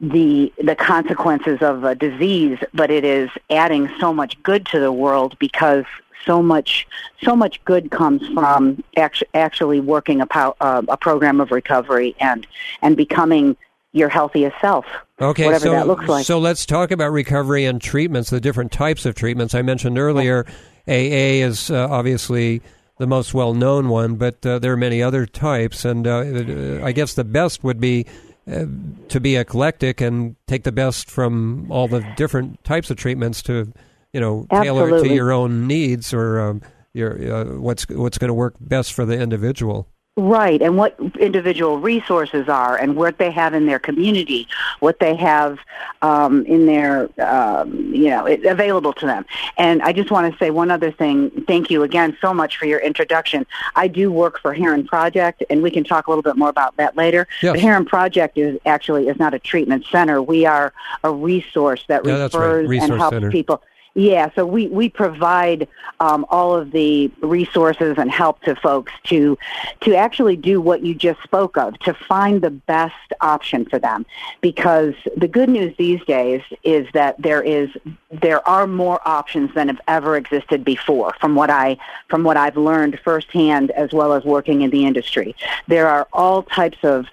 [0.00, 4.92] the the consequences of a disease but it is adding so much good to the
[4.92, 5.84] world because
[6.26, 6.86] so much
[7.22, 12.14] so much good comes from actu- actually working a, pow- uh, a program of recovery
[12.20, 12.46] and
[12.82, 13.56] and becoming
[13.94, 14.84] your healthiest self.
[15.20, 16.26] Okay, whatever so, that looks like.
[16.26, 19.54] So let's talk about recovery and treatments, the different types of treatments.
[19.54, 20.44] I mentioned earlier,
[20.86, 22.60] AA is uh, obviously
[22.98, 25.84] the most well known one, but uh, there are many other types.
[25.84, 28.04] And uh, I guess the best would be
[28.50, 28.66] uh,
[29.08, 33.72] to be eclectic and take the best from all the different types of treatments to,
[34.12, 34.90] you know, Absolutely.
[34.90, 38.56] tailor it to your own needs or um, your uh, what's what's going to work
[38.60, 39.88] best for the individual.
[40.16, 44.46] Right, and what individual resources are, and what they have in their community,
[44.78, 45.58] what they have
[46.02, 49.24] um, in their, um, you know, it, available to them.
[49.58, 51.32] And I just want to say one other thing.
[51.48, 53.44] Thank you again so much for your introduction.
[53.74, 56.76] I do work for Heron Project, and we can talk a little bit more about
[56.76, 57.26] that later.
[57.42, 57.54] Yes.
[57.54, 60.22] But Heron Project is actually is not a treatment center.
[60.22, 60.72] We are
[61.02, 62.82] a resource that yeah, refers right.
[62.82, 63.32] and helps center.
[63.32, 63.64] people.
[63.94, 65.68] Yeah, so we, we provide
[66.00, 69.38] um, all of the resources and help to folks to
[69.82, 74.04] to actually do what you just spoke of, to find the best option for them.
[74.40, 77.70] Because the good news these days is that there is
[78.10, 81.14] there are more options than have ever existed before.
[81.20, 81.78] From what I
[82.08, 85.36] from what I've learned firsthand, as well as working in the industry,
[85.68, 87.06] there are all types of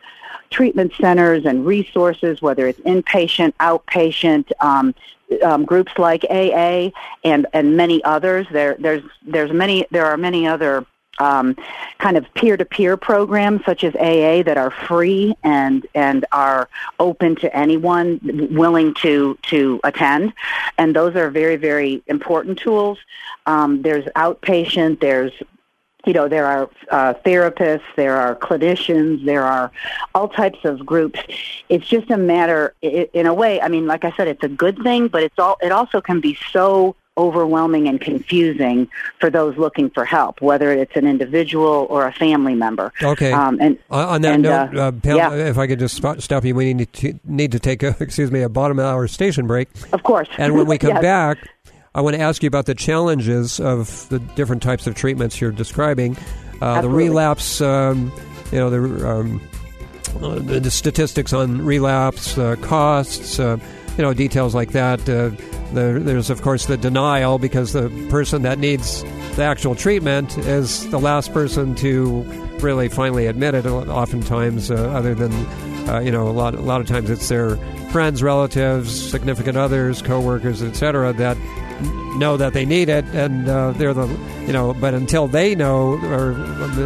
[0.50, 4.94] treatment centers and resources, whether it's inpatient, outpatient, um,
[5.44, 6.90] um, groups like AA
[7.24, 8.48] and and many others.
[8.52, 10.86] There there's there's many there are many other
[11.20, 11.56] um,
[12.00, 16.68] kind of peer-to-peer programs such as AA that are free and and are
[17.00, 18.20] open to anyone
[18.52, 20.34] willing to to attend,
[20.78, 22.98] and those are very very important tools.
[23.46, 25.34] Um, there's outpatient, there's
[26.06, 29.72] you know, there are uh, therapists, there are clinicians, there are
[30.16, 31.20] all types of groups.
[31.70, 33.62] It's just a matter, in a way.
[33.62, 35.58] I mean, like I said, it's a good thing, but it's all.
[35.62, 38.88] It also can be so overwhelming and confusing
[39.20, 42.92] for those looking for help, whether it's an individual or a family member.
[43.04, 43.32] Okay.
[43.32, 45.34] Um, and on that and, note, uh, uh, Pam, yeah.
[45.34, 48.42] if I could just stop you, we need to need to take a excuse me
[48.42, 49.70] a bottom hour station break.
[49.94, 50.30] Of course.
[50.38, 51.02] And when we come Yes.
[51.02, 51.38] back,
[51.94, 55.52] I want to ask you about the challenges of the different types of treatments you're
[55.52, 56.16] describing.
[56.62, 58.14] Uh, the relapse, um,
[58.52, 59.42] you know, the, um,
[60.22, 63.58] uh, the, the statistics on relapse, uh, costs, uh,
[63.98, 65.02] you know, details like that.
[65.02, 65.32] Uh,
[65.74, 69.04] there, there's, of course, the denial because the person that needs
[69.36, 72.22] the actual treatment is the last person to
[72.60, 73.66] really finally admit it.
[73.66, 75.32] Oftentimes, uh, other than
[75.90, 77.58] uh, you know, a lot, a lot of times it's their
[77.92, 81.38] friends, relatives, significant others, coworkers, etc., that
[82.18, 84.08] know that they need it, and uh, they're the
[84.46, 84.74] you know.
[84.74, 86.32] But until they know or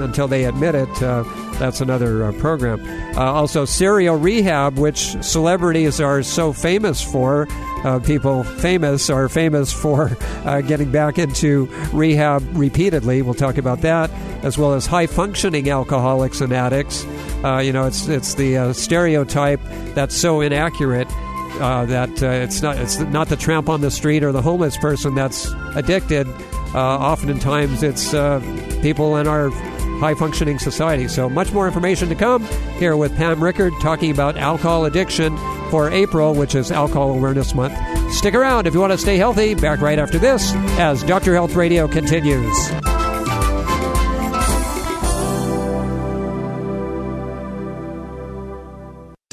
[0.04, 1.24] until they admit it, uh,
[1.60, 2.82] that's another uh, program.
[3.18, 7.48] Uh, also, serial rehab, which celebrities are so famous for.
[7.84, 13.22] Uh, people famous are famous for uh, getting back into rehab repeatedly.
[13.22, 14.10] We'll talk about that,
[14.44, 17.04] as well as high functioning alcoholics and addicts.
[17.04, 19.62] you know, it's it's the stereotype
[19.94, 21.08] that's so inaccurate
[21.60, 24.78] uh, that uh, it's not it's not the tramp on the street or the homeless
[24.78, 26.28] person that's addicted.
[26.74, 28.40] Uh, oftentimes, it's uh,
[28.82, 29.50] people in our
[30.00, 31.08] high functioning society.
[31.08, 32.44] So, much more information to come
[32.78, 35.38] here with Pam Rickard talking about alcohol addiction
[35.70, 37.78] for April, which is Alcohol Awareness Month.
[38.14, 39.56] Stick around if you want to stay healthy.
[39.56, 41.34] Back right after this as Dr.
[41.34, 42.95] Health Radio continues.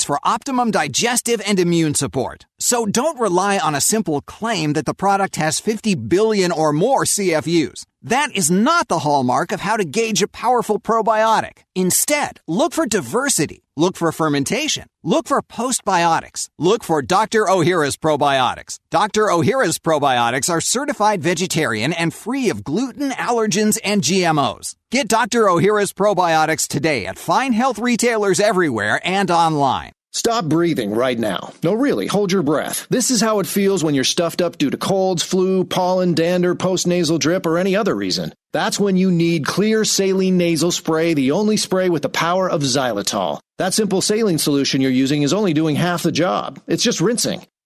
[0.00, 2.46] for optimum digestive and immune support.
[2.58, 7.04] So don't rely on a simple claim that the product has 50 billion or more
[7.04, 7.84] CFUs.
[8.00, 11.64] That is not the hallmark of how to gauge a powerful probiotic.
[11.74, 13.61] Instead, look for diversity.
[13.74, 14.86] Look for fermentation.
[15.02, 16.50] Look for postbiotics.
[16.58, 17.44] Look for Dr.
[17.44, 18.78] Ohhira's probiotics.
[18.90, 19.28] Dr.
[19.28, 24.74] Ohhira's probiotics are certified vegetarian and free of gluten, allergens, and GMOs.
[24.90, 25.44] Get Dr.
[25.44, 29.92] Ohhira's probiotics today at fine health retailers everywhere and online.
[30.14, 31.54] Stop breathing right now.
[31.64, 32.86] No, really, hold your breath.
[32.90, 36.54] This is how it feels when you're stuffed up due to colds, flu, pollen, dander,
[36.54, 38.34] postnasal drip, or any other reason.
[38.52, 42.60] That's when you need Xlear saline nasal spray, the only spray with the power of
[42.60, 43.40] xylitol.
[43.56, 46.60] That simple saline solution you're using is only doing half the job.
[46.66, 47.46] It's just rinsing.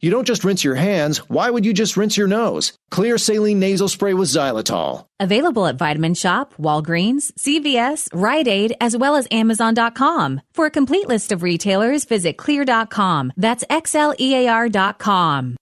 [0.00, 1.18] You don't just rinse your hands.
[1.28, 2.74] Why would you just rinse your nose?
[2.92, 5.06] Xlear saline nasal spray with xylitol.
[5.18, 10.42] Available at Vitamin Shoppe, Walgreens, CVS, Rite Aid, as well as Amazon.com.
[10.52, 13.32] For a complete list of retailers, visit xlear.com.
[13.36, 15.56] That's X-L-E-A-R.com.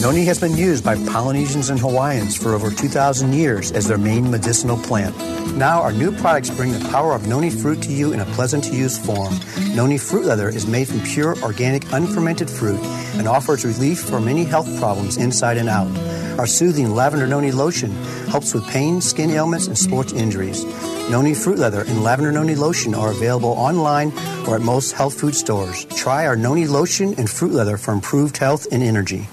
[0.00, 4.30] Noni has been used by Polynesians and Hawaiians for over 2,000 years as their main
[4.30, 5.14] medicinal plant.
[5.54, 8.64] Now, our new products bring the power of noni fruit to you in a pleasant
[8.64, 9.34] to use form.
[9.74, 12.80] Noni fruit leather is made from pure, organic, unfermented fruit
[13.16, 15.94] and offers relief for many health problems inside and out.
[16.38, 17.90] Our soothing lavender noni lotion
[18.30, 20.64] helps with pain, skin ailments, and sports injuries.
[21.10, 24.12] Noni fruit leather and lavender noni lotion are available online
[24.48, 25.84] or at most health food stores.
[25.94, 29.28] Try our noni lotion and fruit leather for improved health and energy.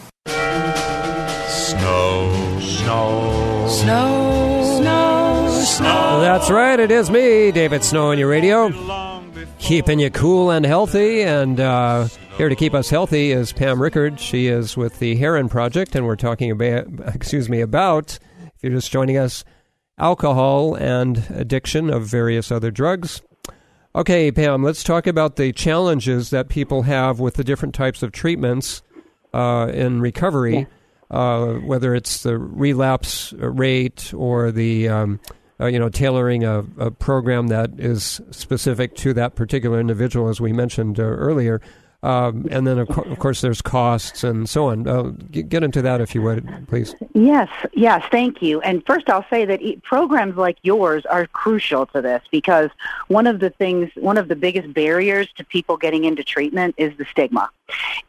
[1.77, 6.19] Snow, snow, snow, snow, snow.
[6.21, 6.79] That's right.
[6.79, 8.71] It is me, David Snow, on your radio,
[9.59, 11.21] keeping you cool and healthy.
[11.21, 14.19] And uh, here to keep us healthy is Pam Rickard.
[14.19, 18.71] She is with the Herren Project, and we're talking about, excuse me, about if you're
[18.71, 19.45] just joining us,
[19.99, 23.21] alcohol and addiction of various other drugs.
[23.95, 28.11] Okay, Pam, let's talk about the challenges that people have with the different types of
[28.11, 28.81] treatments
[29.31, 30.57] uh, in recovery.
[30.57, 30.65] Yeah
[31.11, 35.19] uh, whether it's the relapse rate or the um,
[35.59, 40.41] uh, you know tailoring a, a, program that is specific to that particular individual, as
[40.41, 41.61] we mentioned uh, earlier.
[42.03, 44.87] Um, and then, of, co- of, course, there's costs and so on.
[44.87, 46.93] Uh, get into that if you would, please.
[47.15, 48.61] Yes, yes, thank you.
[48.61, 52.69] And first, I'll say that e- programs like yours are crucial to this because
[53.07, 56.95] one of the things, one of the biggest barriers to people getting into treatment is
[56.97, 57.49] the stigma.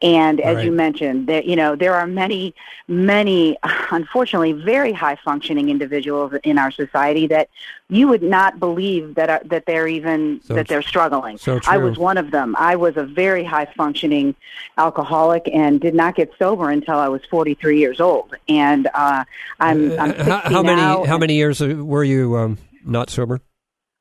[0.00, 0.64] And as Right.
[0.66, 2.54] you mentioned, that you know there are many,
[2.86, 3.56] many,
[3.90, 7.48] unfortunately, very high functioning individuals in our society that
[7.88, 11.38] you would not believe that are, that they're even So that they're struggling.
[11.38, 12.54] so I was one of them.
[12.58, 14.34] I was a very high functioning
[14.76, 18.34] alcoholic and did not get sober until I was 43 years old.
[18.48, 19.24] And uh,
[19.58, 23.10] I'm, I'm 60 how, how now, many how many years uh, were you um, not
[23.10, 23.40] sober?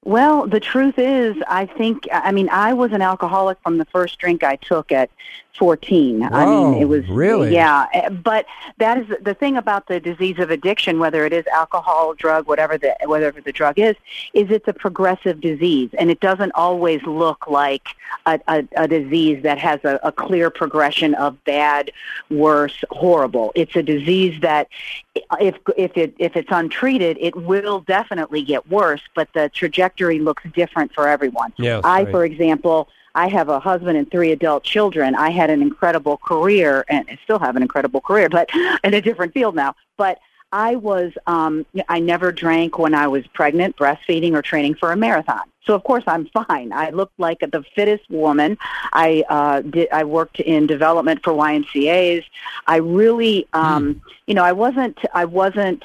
[0.05, 4.17] well, the truth is, I think, I mean, I was an alcoholic from the first
[4.19, 5.09] drink I took at
[5.57, 6.23] 14.
[6.23, 7.53] I mean, it was really?
[7.53, 7.87] yeah.
[7.93, 8.45] eh, But
[8.77, 12.77] that is the thing about the disease of addiction, whether it is alcohol, drug, whatever
[12.77, 13.95] the whatever the drug is,
[14.33, 17.87] is it's a progressive disease, and it doesn't always look like
[18.25, 21.91] a, a, a disease that has a, a clear progression of bad,
[22.29, 23.51] worse, horrible.
[23.55, 24.67] It's a disease that,
[25.39, 30.43] if if it if it's untreated, it will definitely get worse, but the trajectory looks
[30.53, 31.53] different for everyone.
[31.57, 32.11] Yes, I, right.
[32.11, 35.15] for example, I have a husband and three adult children.
[35.15, 38.47] I had an incredible career, and I still have an incredible career, but
[38.83, 39.75] in a different field now.
[39.97, 40.19] But
[40.51, 44.95] I was, um, I never drank when I was pregnant, breastfeeding, or training for a
[44.95, 45.41] marathon.
[45.65, 46.71] So of course I'm fine.
[46.71, 48.55] I looked like the fittest woman.
[48.93, 49.89] I uh, did.
[49.91, 52.23] I worked in development for YMCA's.
[52.67, 54.99] I really, um, you know, I wasn't.
[55.13, 55.83] I wasn't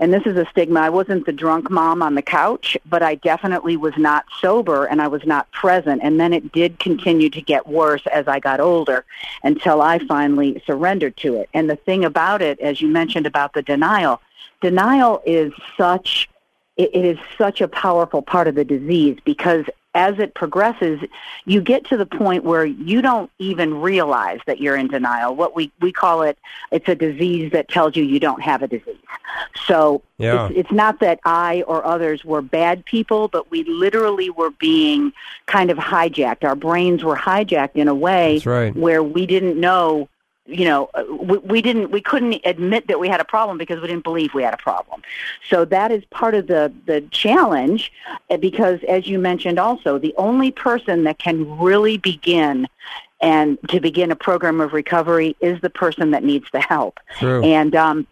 [0.00, 0.80] and this is a stigma.
[0.80, 5.00] I wasn't the drunk mom on the couch, but I definitely was not sober and
[5.02, 6.00] I was not present.
[6.02, 9.04] And then it did continue to get worse as I got older
[9.44, 11.50] until I finally surrendered to it.
[11.52, 14.22] And the thing about it, as you mentioned about the denial,
[14.62, 16.30] denial is such
[16.78, 21.00] it, is such a powerful part of the disease because as it progresses,
[21.46, 25.34] you get to the point where you don't even realize that you're in denial.
[25.34, 26.38] What we, we call it,
[26.70, 28.96] it's a disease that tells you you don't have a disease.
[29.66, 30.46] So Yeah.
[30.46, 35.12] it's, it's not that I or others were bad people, but we literally were being
[35.46, 36.44] kind of hijacked.
[36.44, 38.74] Our brains were hijacked in a way right.
[38.76, 40.08] where we didn't know
[40.46, 43.80] you know uh, we, we didn't we couldn't admit that we had a problem because
[43.80, 45.02] we didn't believe we had a problem
[45.48, 47.92] so that is part of the the challenge
[48.30, 52.66] uh, because as you mentioned also the only person that can really begin
[53.20, 57.42] and to begin a program of recovery is the person that needs the help True.
[57.42, 58.06] and um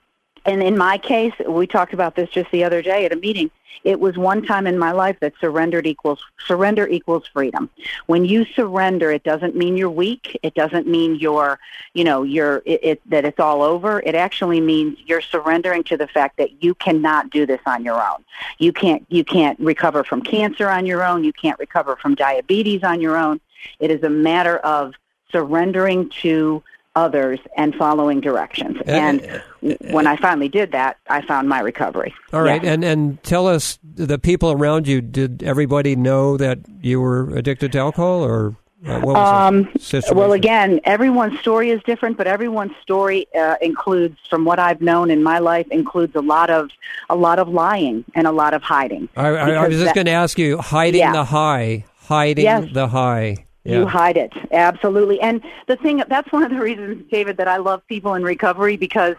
[0.49, 3.51] and in my case we talked about this just the other day at a meeting.
[3.84, 7.70] It was one time in my life that surrendered equals surrender equals freedom.
[8.07, 10.38] When you surrender it doesn't mean you're weak.
[10.42, 11.59] It doesn't mean you're
[11.94, 14.01] you know you're it, it that it's all over.
[14.01, 18.01] It actually means you're surrendering to the fact that you cannot do this on your
[18.01, 18.24] own.
[18.59, 21.24] You can't you can't recover from cancer on your own.
[21.24, 23.40] You can't recover from diabetes on your own.
[23.80, 24.94] It is a matter of
[25.30, 26.62] surrendering to
[26.96, 28.76] others and following directions.
[28.78, 29.42] Uh, and
[29.90, 32.72] when i finally did that i found my recovery All right, Yes.
[32.74, 35.00] and and tell us the people around you.
[35.00, 38.54] Did everybody know that you were addicted to alcohol, or
[38.86, 40.16] uh, what was Um?
[40.16, 45.11] Well, again, everyone's story is different, but everyone's story uh, includes, from what I've known
[45.11, 46.70] in my life, includes a lot of
[47.11, 49.09] a lot of lying and a lot of hiding.
[49.16, 51.12] I, I, I was just going to ask you, hiding Yeah.
[51.12, 52.68] the high, hiding Yes.
[52.72, 53.44] the high.
[53.64, 57.56] You hide it absolutely, and the thing that's one of the reasons, David, that I
[57.56, 59.16] love people in recovery because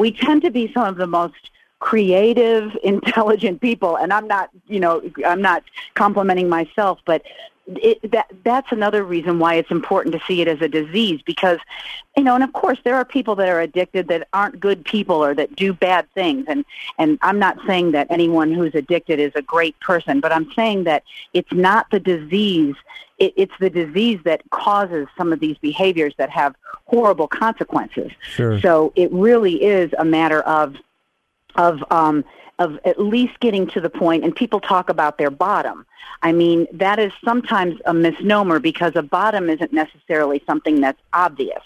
[0.00, 3.96] we tend to be some of the most creative, intelligent people.
[3.96, 5.62] And I'm not, you know, I'm not
[5.94, 7.22] complimenting myself, but
[7.76, 11.58] it, that that's another reason why it's important to see it as a disease because,
[12.16, 15.16] you know, and of course there are people that are addicted that aren't good people
[15.16, 16.64] or that do bad things, and
[16.98, 20.84] and I'm not saying that anyone who's addicted is a great person, but I'm saying
[20.84, 22.76] that it's not the disease
[23.20, 26.56] it, it's the disease that causes some of these behaviors that have
[26.86, 28.10] horrible consequences.
[28.22, 28.60] Sure.
[28.60, 30.74] So it really is a matter of
[31.56, 32.24] of um,
[32.60, 35.84] of at least getting to the point, and people talk about their bottom.
[36.22, 41.62] I mean, that is sometimes a misnomer because a bottom isn't necessarily something that's obvious.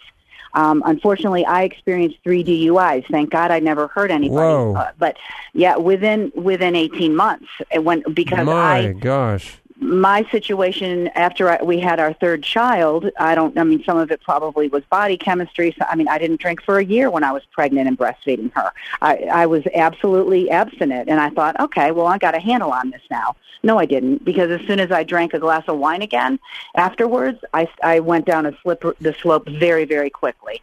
[0.54, 3.04] Um, unfortunately, I experienced three DUIs.
[3.10, 4.78] Thank God I never hurt anybody.
[4.78, 5.16] Uh, but
[5.52, 9.58] yeah, within within 18 months, it went because My I gosh.
[9.76, 14.10] My situation after I, we had our third child, I don't, I mean, some of
[14.10, 15.74] it probably was body chemistry.
[15.78, 18.52] So, I mean, I didn't drink for a year when I was pregnant and breastfeeding
[18.54, 18.72] her.
[19.02, 21.08] I, I was absolutely abstinent.
[21.08, 23.36] And I thought, okay, well, I got a handle on this now.
[23.64, 26.38] No, I didn't, because as soon as I drank a glass of wine again
[26.76, 30.60] afterwards, I, I went down a slip, the slope very, very quickly.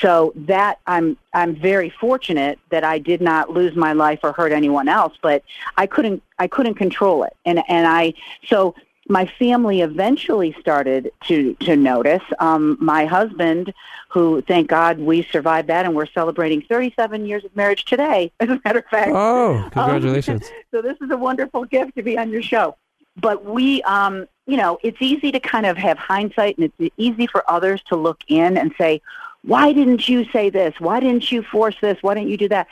[0.00, 4.52] So that I'm, I'm very fortunate that I did not lose my life or hurt
[4.52, 5.42] anyone else, but
[5.76, 7.36] I couldn't, I couldn't control it.
[7.44, 8.14] And, and I,
[8.46, 8.74] so
[9.10, 12.22] my family eventually started to to notice.
[12.38, 13.74] Um, my husband,
[14.08, 18.30] who thank God we survived that, and we're celebrating 37 years of marriage today.
[18.40, 19.10] As a matter of fact.
[19.12, 20.48] Oh, Um, congratulations.
[20.70, 22.76] so this is a wonderful gift to be on your show.
[23.16, 27.26] But we, um, you know, it's easy to kind of have hindsight and it's easy
[27.26, 29.02] for others to look in and say,
[29.42, 30.74] why didn't you say this?
[30.78, 31.98] Why didn't you force this?
[32.02, 32.68] Why didn't you do that?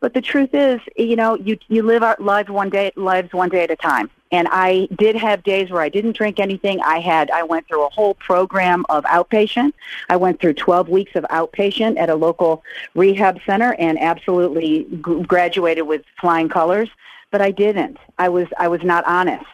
[0.00, 3.48] But the truth is, you know, you you live our lives one day lives one
[3.48, 4.10] day at a time.
[4.32, 6.80] And I did have days where I didn't drink anything.
[6.80, 9.72] I had I went through a whole program of outpatient.
[10.10, 12.62] I went through 12 weeks of outpatient at a local
[12.94, 16.90] rehab center and absolutely graduated with flying colors,
[17.30, 17.98] but I didn't.
[18.18, 19.46] I was I was not honest.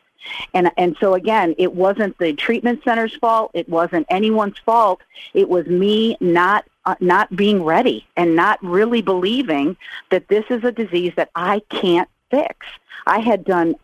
[0.54, 3.50] And and so again, it wasn't the treatment center's fault.
[3.54, 5.00] It wasn't anyone's fault.
[5.34, 9.76] It was me not uh, not being ready and not really believing
[10.10, 12.66] that this is a disease that I can't fix.
[13.06, 13.74] I had done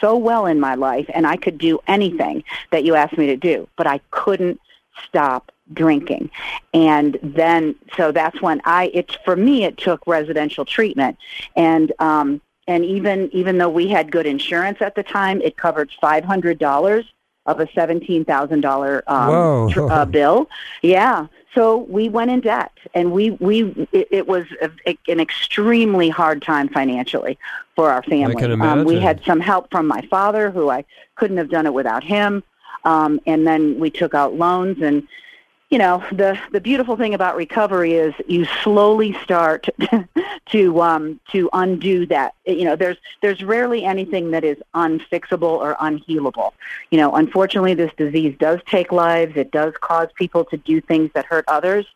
[0.00, 3.36] so well in my life and I could do anything that you asked me to
[3.36, 4.60] do, but I couldn't
[5.04, 6.30] stop drinking.
[6.74, 11.18] And then so that's when I it's for me it took residential treatment
[11.56, 15.90] and um and even even though we had good insurance at the time, it covered
[16.00, 17.04] five hundred dollars
[17.46, 20.48] of a seventeen thousand dollar um, tr- uh, bill.
[20.82, 25.18] Yeah, so we went in debt, and we we it, it was a, a, an
[25.18, 27.38] extremely hard time financially
[27.74, 28.36] for our family.
[28.36, 28.80] I can imagine.
[28.80, 30.84] Um, we had some help from my father, who I
[31.16, 32.44] couldn't have done it without him.
[32.84, 35.06] Um, and then we took out loans and
[35.70, 39.66] you know the the beautiful thing about recovery is you slowly start
[40.50, 42.34] to um to undo that.
[42.46, 46.52] You know there's there's rarely anything that is unfixable or unhealable.
[46.90, 49.36] You know unfortunately this disease does take lives.
[49.36, 51.86] It does cause people to do things that hurt others.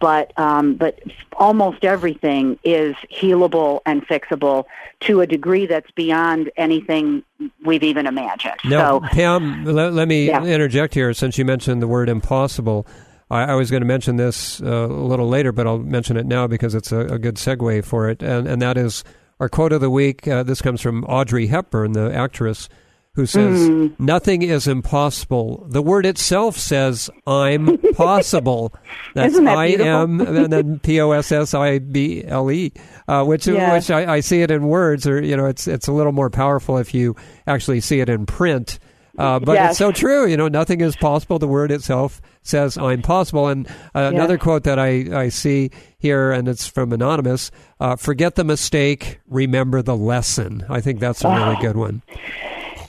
[0.00, 0.98] But um but
[1.36, 4.64] almost everything is healable and fixable
[5.00, 7.22] to a degree that's beyond anything
[7.64, 8.56] we've even imagined.
[8.64, 10.42] Now, so Pam, let, let me Yeah.
[10.42, 12.86] interject here since you mentioned the word impossible.
[13.30, 16.26] I, I was going to mention this uh, a little later, but I'll mention it
[16.26, 18.22] now because it's a, a good segue for it.
[18.22, 19.04] And, and that is
[19.40, 20.26] our quote of the week.
[20.28, 22.68] Uh, this comes from Audrey Hepburn, the actress,
[23.14, 23.98] who says, Mm.
[24.00, 25.66] Nothing is impossible.
[25.68, 28.74] The word itself says, I'm possible.
[29.14, 32.72] That's Isn't that I am, and then P O S S I B L E,
[33.06, 35.92] uh, which, which I, I see it in words, or, you know, it's, it's a
[35.92, 37.14] little more powerful if you
[37.46, 38.78] actually see it in print.
[39.16, 39.70] Uh, but Yes.
[39.70, 40.26] it's so true.
[40.26, 41.38] You know, nothing is possible.
[41.38, 43.48] The word itself says, I'm possible.
[43.48, 47.50] And uh, another quote that I, I see here, and it's from Anonymous
[47.80, 50.64] uh, forget the mistake, remember the lesson.
[50.68, 52.02] I think that's a really good one.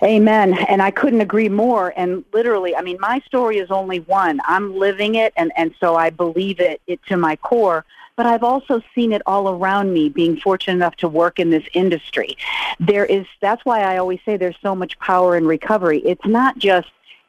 [0.04, 0.54] Amen.
[0.68, 1.94] And I couldn't agree more.
[1.98, 4.40] And literally, I mean, my story is only one.
[4.46, 7.86] I'm living it, and, and so I believe it, it to my core.
[8.16, 11.66] But I've also seen it all around me, being fortunate enough to work in this
[11.74, 12.38] industry.
[12.80, 16.00] There is, that's why I always say there's so much power in recovery.
[16.00, 16.88] It's not just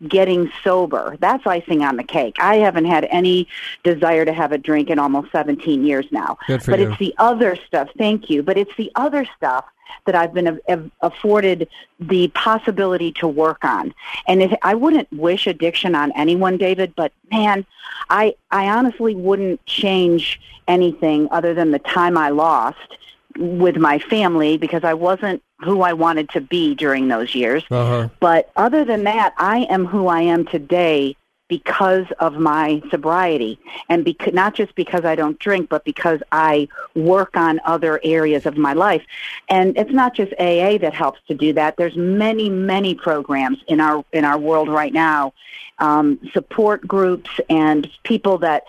[0.09, 1.17] getting sober.
[1.21, 2.37] That's icing on the cake.
[2.39, 3.49] I haven't had any
[3.83, 6.39] desire to have a drink in almost 17 years now.
[6.67, 6.91] But you.
[6.91, 7.89] it's the other stuff.
[7.97, 8.43] Thank you.
[8.43, 9.65] But it's the other stuff
[10.05, 10.61] that I've been
[11.01, 11.69] afforded
[11.99, 13.95] the possibility to work on.
[14.29, 17.65] And if, I wouldn't wish addiction on anyone, David, but man,
[18.11, 22.99] I I honestly wouldn't change anything other than the time I lost
[23.39, 27.65] with my family because I wasn't who I wanted to be during those years.
[27.71, 28.09] Uh-huh.
[28.21, 31.17] But other than that, I am who I am today
[31.49, 33.59] because of my sobriety
[33.89, 38.47] and because not just because I don't drink but because I work on other areas
[38.47, 39.03] of my life
[39.49, 43.81] and it's not just AA that helps to do that there's many many programs in
[43.81, 45.33] our in our world right now
[45.79, 48.65] um, support groups and people that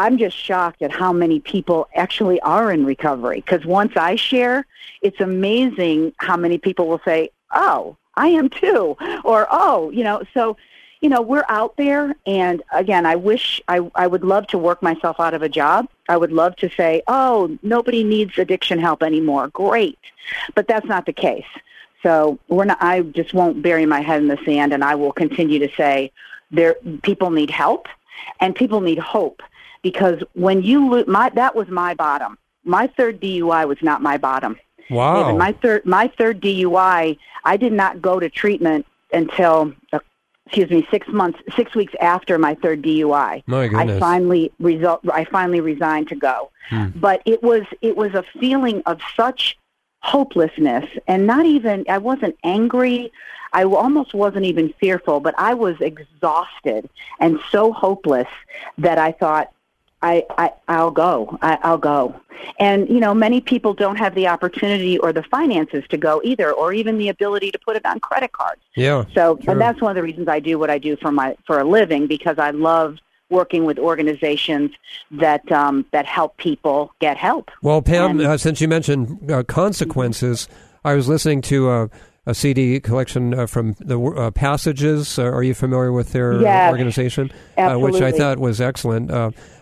[0.00, 4.66] I'm just shocked at how many people actually are in recovery because once I share
[5.02, 10.22] it's amazing how many people will say oh I am too or oh you know
[10.32, 10.56] so
[11.00, 14.82] you know, we're out there and again, I wish I I would love to work
[14.82, 15.88] myself out of a job.
[16.08, 19.98] I would love to say, "Oh, nobody needs addiction help anymore." Great.
[20.54, 21.50] But that's not the case.
[22.02, 25.12] So, we're not I just won't bury my head in the sand and I will
[25.12, 26.12] continue to say
[26.50, 27.88] there people need help
[28.40, 29.42] and people need hope
[29.82, 32.38] because when you lo- my that was my bottom.
[32.64, 34.58] My third DUI was not my bottom.
[34.90, 35.22] Wow.
[35.24, 40.00] David, my third my third DUI, I did not go to treatment until uh,
[40.46, 43.42] excuse me, six months, six weeks after my third DUI.
[43.46, 43.96] My goodness.
[43.96, 45.00] I finally result.
[45.12, 46.50] I finally resigned to go,
[46.96, 49.56] but it was it was a feeling of such
[50.02, 53.12] hopelessness, and not even I wasn't angry.
[53.52, 58.28] I almost wasn't even fearful, but I was exhausted and so hopeless
[58.78, 59.52] that I thought,
[60.02, 61.38] I, I I'll go.
[61.42, 62.18] I, I'll go.
[62.58, 66.52] And you know, many people don't have the opportunity or the finances to go either,
[66.52, 68.62] or even the ability to put it on credit cards.
[68.76, 69.04] Yeah.
[69.14, 69.52] So, true.
[69.52, 71.64] and that's one of the reasons I do what I do for my for a
[71.64, 72.96] living because I love
[73.28, 74.70] working with organizations
[75.10, 77.50] that um, that help people get help.
[77.62, 80.48] Well, Pam, And- uh, since you mentioned uh, consequences,
[80.84, 81.90] I was listening to a,
[82.26, 85.18] a CD collection uh, from the uh, Passages.
[85.18, 87.30] Uh, are you familiar with their Yes, organization?
[87.58, 88.00] absolutely.
[88.00, 89.10] which I thought was excellent.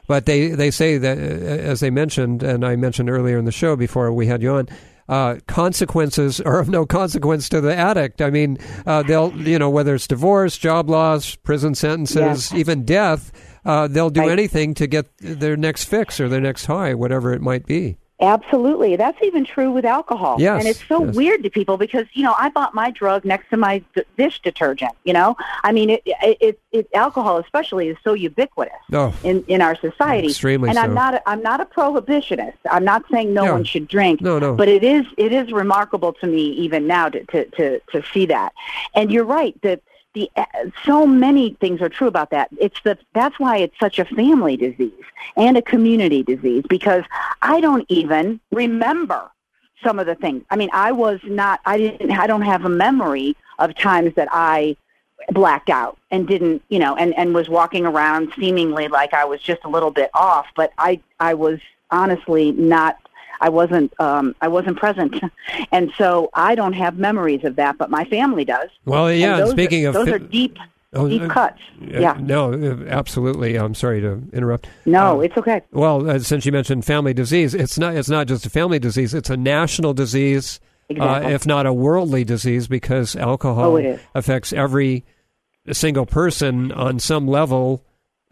[0.08, 3.52] But they, they say that, uh, as they mentioned, and I mentioned earlier in the
[3.52, 4.68] show before we had you on,
[5.08, 8.20] uh, consequences are of no consequence to the addict.
[8.20, 13.30] I mean, uh, they'll, you know, whether it's divorce, job loss, prison sentences, even death,
[13.64, 14.30] uh, they'll do Right.
[14.30, 17.96] anything to get their next fix or their next high, whatever it might be.
[18.20, 18.96] Absolutely.
[18.96, 20.36] That's even true with alcohol.
[20.40, 21.14] Yes, And it's so yes.
[21.14, 24.40] weird to people because, you know, I bought my drug next to my d- dish
[24.42, 25.36] detergent, you know?
[25.62, 29.76] I mean, it, it, it, it alcohol especially is so ubiquitous Oh, in, in our
[29.76, 30.28] society.
[30.28, 30.82] Extremely and so.
[30.82, 32.54] I'm not a, I'm not a prohibitionist.
[32.70, 33.52] I'm not saying no No.
[33.52, 34.20] one should drink.
[34.20, 34.54] No, no.
[34.54, 38.26] But it is it is remarkable to me even now to to to, to see
[38.26, 38.52] that.
[38.94, 39.80] And you're right that
[40.14, 40.44] the uh,
[40.84, 42.48] so many things are true about that.
[42.58, 45.04] It's the that's why it's such a family disease
[45.36, 47.04] and a community disease because
[47.42, 49.30] I don't even remember
[49.82, 50.44] some of the things.
[50.50, 54.28] I mean, I was not I didn't I don't have a memory of times that
[54.32, 54.76] I
[55.30, 59.40] blacked out and didn't, you know, and and was walking around seemingly like I was
[59.40, 62.98] just a little bit off, but I I was honestly not
[63.40, 65.16] I wasn't um I wasn't present.
[65.72, 68.68] And so I don't have memories of that, but my family does.
[68.84, 70.56] Well, yeah, speaking are, of those fi- are deep
[70.94, 71.60] Oh, deep uh, cuts.
[71.82, 72.16] Uh, Yeah.
[72.18, 73.56] No, uh, absolutely.
[73.56, 74.68] I'm sorry to interrupt.
[74.86, 75.60] No, Uh, it's okay.
[75.72, 79.12] Well, uh, since you mentioned family disease, it's not it's not just a family disease;
[79.12, 81.26] it's a national disease, Exactly.
[81.26, 85.04] uh, if not a worldly disease, because alcohol Oh, affects every
[85.72, 87.84] single person on some level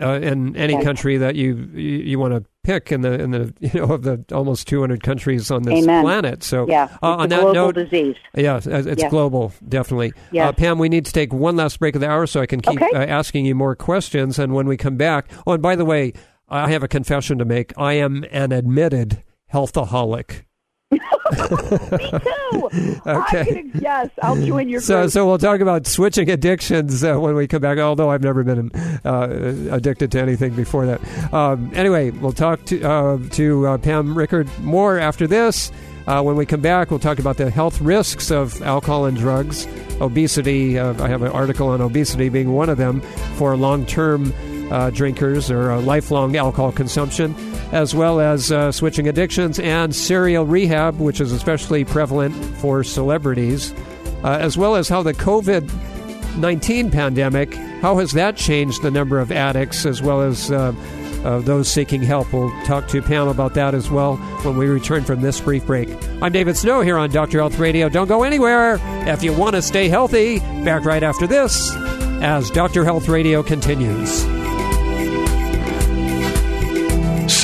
[0.03, 3.55] uh, in any country that you you, you want to pick in the in the
[3.61, 6.03] you know of the almost 200 countries on this Amen.
[6.03, 6.42] planet.
[6.42, 8.16] So, Yeah, uh, on a that global note, disease.
[8.36, 9.09] yeah, it's Yeah.
[9.09, 10.12] global, definitely.
[10.32, 10.49] Yes.
[10.49, 12.61] Uh, Pam, we need to take one last break of the hour so I can
[12.61, 12.90] keep Okay.
[12.94, 14.38] uh, asking you more questions.
[14.38, 16.12] And when we come back, oh, and by the way,
[16.49, 17.72] I have a confession to make.
[17.78, 19.22] I am an admitted
[19.53, 20.42] healthaholic.
[20.93, 22.70] Too.
[23.07, 23.64] Okay.
[23.80, 25.11] Yes, I'll join your So, group.
[25.12, 27.78] so we'll talk about switching addictions uh, when we come back.
[27.78, 28.70] Although I've never been
[29.05, 31.32] uh, addicted to anything before that.
[31.34, 35.70] Um, anyway, we'll talk to uh, to uh, Pam Rickard more after this.
[36.07, 39.66] Uh, when we come back, we'll talk about the health risks of alcohol and drugs,
[40.01, 40.78] obesity.
[40.78, 43.01] Uh, I have an article on obesity being one of them
[43.37, 44.32] for long-term
[44.71, 47.35] uh, drinkers or uh, lifelong alcohol consumption,
[47.73, 53.73] as well as uh, switching addictions and serial rehab, which is especially prevalent for celebrities,
[54.25, 55.71] uh, as well as how the COVID
[56.37, 60.73] 19 pandemic, how has that changed the number of addicts as well as uh,
[61.25, 62.33] uh, those seeking help?
[62.33, 65.89] We'll talk to Pam about that as well when we return from this brief break.
[66.23, 67.39] I'm David Snow here on Dr.
[67.39, 67.89] Health Radio.
[67.89, 70.39] Don't go anywhere if you want to stay healthy.
[70.64, 71.73] Back right after this
[72.23, 72.85] as Dr.
[72.85, 74.25] Health Radio continues.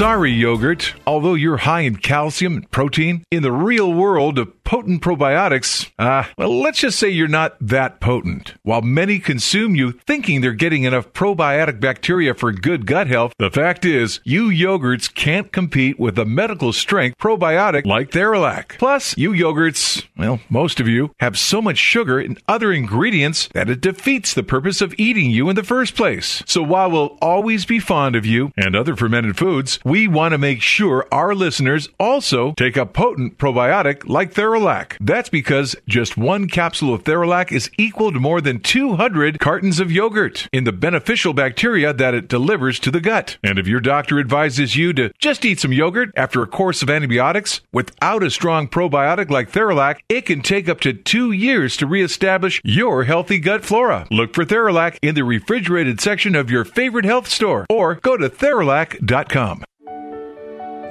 [0.03, 0.95] Sorry, yogurt.
[1.07, 6.59] Although you're high in calcium and protein, in the real world potent probiotics, uh, well,
[6.59, 8.55] let's just say you're not that potent.
[8.63, 13.51] While many consume you thinking they're getting enough probiotic bacteria for good gut health, the
[13.51, 18.79] fact is, you yogurts can't compete with a medical strength probiotic like Theralac.
[18.79, 23.69] Plus, you yogurts, well, most of you, have so much sugar and other ingredients that
[23.69, 26.43] it defeats the purpose of eating you in the first place.
[26.47, 30.39] So while we'll always be fond of you and other fermented foods, we want to
[30.39, 34.62] make sure our listeners also take a potent probiotic like Theralac.
[35.01, 39.93] That's because just one capsule of Theralac is equal to more than 200 cartons of
[39.93, 43.39] yogurt in the beneficial bacteria that it delivers to the gut.
[43.43, 46.91] And if your doctor advises you to just eat some yogurt after a course of
[46.91, 51.87] antibiotics without a strong probiotic like Theralac, it can take up to two years to
[51.87, 54.07] reestablish your healthy gut flora.
[54.11, 58.29] Look for Theralac in the refrigerated section of your favorite health store or go to
[58.29, 59.65] Theralac.com.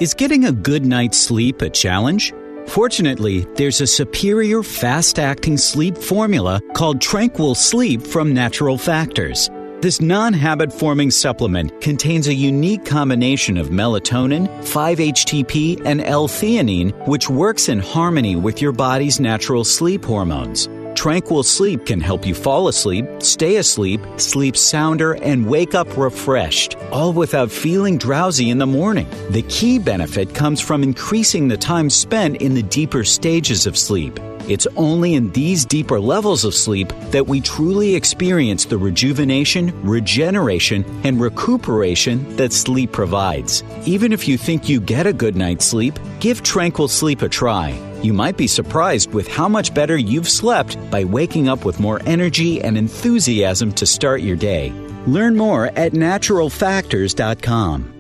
[0.02, 2.34] Is getting a good night's sleep a challenge?
[2.68, 9.50] Fortunately, there's a superior fast acting sleep formula called Tranquil Sleep from Natural Factors.
[9.82, 16.92] This non habit forming supplement contains a unique combination of melatonin, 5-HTP, and L theanine,
[17.08, 20.70] which works in harmony with your body's natural sleep hormones.
[20.96, 26.76] Tranquil Sleep can help you fall asleep, stay asleep, sleep sounder, and wake up refreshed,
[26.92, 29.08] all without feeling drowsy in the morning.
[29.30, 34.20] The key benefit comes from increasing the time spent in the deeper stages of sleep.
[34.48, 40.84] It's only in these deeper levels of sleep that we truly experience the rejuvenation, regeneration,
[41.04, 43.64] and recuperation that sleep provides.
[43.86, 47.80] Even if you think you get a good night's sleep, give Tranquil Sleep a try.
[48.02, 52.02] You might be surprised with how much better you've slept by waking up with more
[52.06, 54.72] energy and enthusiasm to start your day.
[55.06, 57.94] Learn more at naturalfactors.com.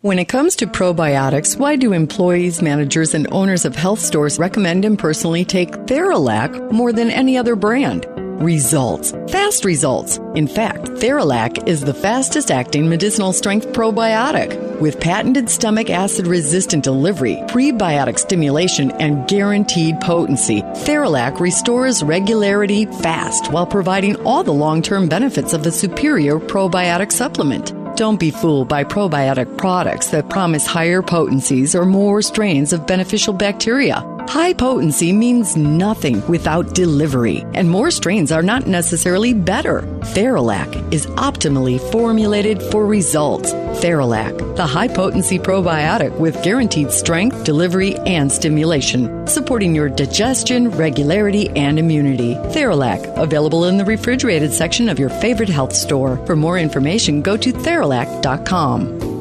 [0.00, 4.84] When it comes to probiotics, why do employees, managers, and owners of health stores recommend
[4.84, 8.06] and personally take Theralac more than any other brand?
[8.38, 9.10] Results.
[9.32, 10.18] Fast results.
[10.36, 16.84] In fact, Theralac is the fastest acting medicinal strength probiotic with patented stomach acid resistant
[16.84, 20.62] delivery, prebiotic stimulation, and guaranteed potency.
[20.62, 27.10] Theralac restores regularity fast while providing all the long term benefits of the superior probiotic
[27.10, 27.72] supplement.
[27.96, 33.32] Don't be fooled by probiotic products that promise higher potencies or more strains of beneficial
[33.32, 34.00] bacteria.
[34.28, 39.80] High potency means nothing without delivery, and more strains are not necessarily better.
[40.12, 43.54] Theralac is optimally formulated for results.
[43.80, 51.48] Theralac, the high potency probiotic with guaranteed strength, delivery, and stimulation, supporting your digestion, regularity,
[51.56, 52.34] and immunity.
[52.52, 56.18] Theralac, available in the refrigerated section of your favorite health store.
[56.26, 59.17] For more information, go to Theralac.com.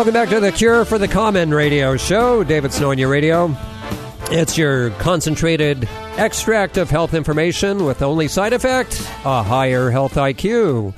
[0.00, 2.42] Welcome back to the Cure for the Common radio show.
[2.42, 3.54] David Snow on your radio.
[4.30, 5.86] It's your concentrated
[6.16, 10.94] extract of health information with only side effect a higher health IQ.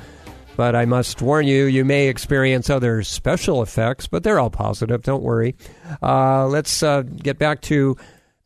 [0.57, 5.03] But I must warn you, you may experience other special effects, but they're all positive.
[5.03, 5.57] Don't worry.
[6.01, 7.97] Uh, let's uh, get back to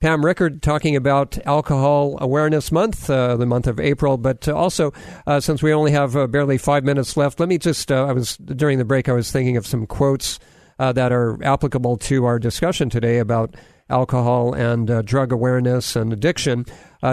[0.07, 4.17] Pam Rickard talking about Alcohol Awareness Month, uh, the month of April.
[4.17, 4.93] But also,
[5.27, 8.13] uh, since we only have uh, barely five minutes left, let me just, uh, I
[8.13, 10.39] was, during the break, I was thinking of some quotes
[10.79, 13.57] uh, that are applicable to our discussion today about
[13.91, 16.67] alcohol and uh, drug awareness and addiction.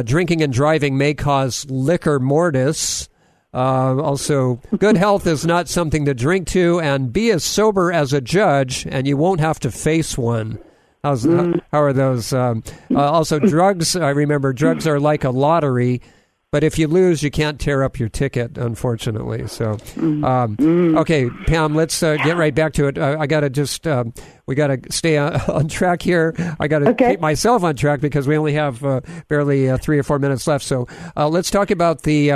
[0.03, 3.09] drinking and driving may cause liquor mortis.
[3.55, 8.21] also, good health is not something to drink to, and be as sober as a
[8.21, 10.59] judge, and you won't have to face one.
[11.03, 11.59] How's, mm.
[11.73, 12.31] How are those?
[12.31, 13.95] Um, uh, also, drugs.
[13.97, 16.01] I remember drugs are like a lottery,
[16.49, 19.45] but if you lose, you can't tear up your ticket, unfortunately.
[19.47, 20.23] So, mm-hmm.
[20.23, 20.97] um, mm.
[20.99, 22.97] okay, Pam, let's uh, get right back to it.
[22.97, 24.13] Uh, I got to just, um,
[24.45, 26.33] we got to stay on, on, track here.
[26.57, 27.11] I got to okay.
[27.11, 30.47] keep myself on track because we only have uh, barely uh, three or four minutes
[30.47, 30.63] left.
[30.63, 30.87] So,
[31.17, 32.31] uh, let's talk about the.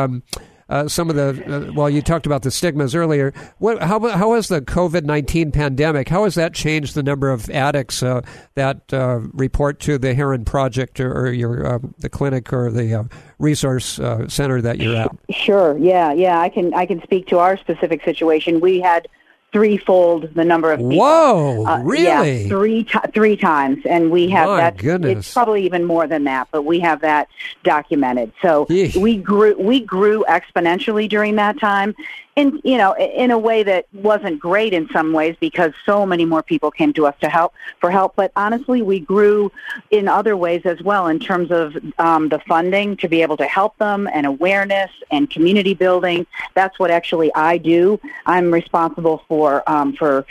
[0.69, 3.33] Uh, some of the, uh, well, you talked about the stigmas earlier.
[3.59, 7.49] What, how, how has the COVID 19 pandemic, how has that changed the number of
[7.49, 8.21] addicts uh,
[8.55, 12.93] that uh, report to the Herren Project or, or your, um, the clinic or the
[12.93, 13.03] uh,
[13.39, 15.15] resource uh, center that you're at?
[15.29, 15.77] Sure.
[15.77, 16.11] Yeah.
[16.11, 16.39] Yeah.
[16.39, 18.59] I can, I can speak to our specific situation.
[18.59, 19.07] We had
[19.51, 20.97] threefold the number of people.
[20.97, 22.43] Whoa, uh, really?
[22.43, 24.77] Yeah, three t- three times, and we have My that.
[24.77, 25.19] Goodness.
[25.19, 27.29] It's probably even more than that, but we have that
[27.63, 28.33] documented.
[28.41, 28.95] So Yeesh.
[28.95, 31.95] we grew we grew exponentially during that time,
[32.37, 36.23] in you know in a way that wasn't great in some ways because so many
[36.23, 38.15] more people came to us to help for help.
[38.15, 39.51] But honestly we grew
[39.89, 43.45] in other ways as well in terms of um, the funding to be able to
[43.45, 46.25] help them and awareness and community building.
[46.53, 47.99] That's what actually i do.
[48.25, 50.25] I'm responsible for um, for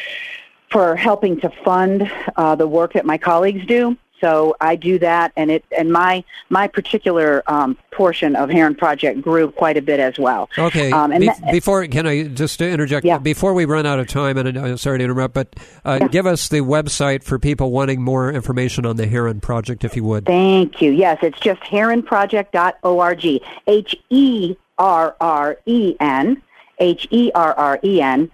[0.70, 5.32] for helping to fund uh, the work that my colleagues do so I do that,
[5.36, 10.00] and it and my my particular um, portion of Herren Project grew quite a bit
[10.00, 10.48] as well.
[10.58, 10.90] Okay.
[10.90, 13.04] Um, and Be- that, before can I just interject?
[13.04, 13.18] Yeah.
[13.18, 15.54] Before we run out of time, and I'm sorry to interrupt, but
[15.84, 16.08] uh, yeah.
[16.08, 20.04] give us the website for people wanting more information on the Herren Project, if you
[20.04, 20.26] would.
[20.26, 20.90] Thank you.
[20.92, 23.42] Yes, it's just herrenproject.org.
[23.66, 26.42] H E R R E N.
[26.78, 28.30] H E R R E N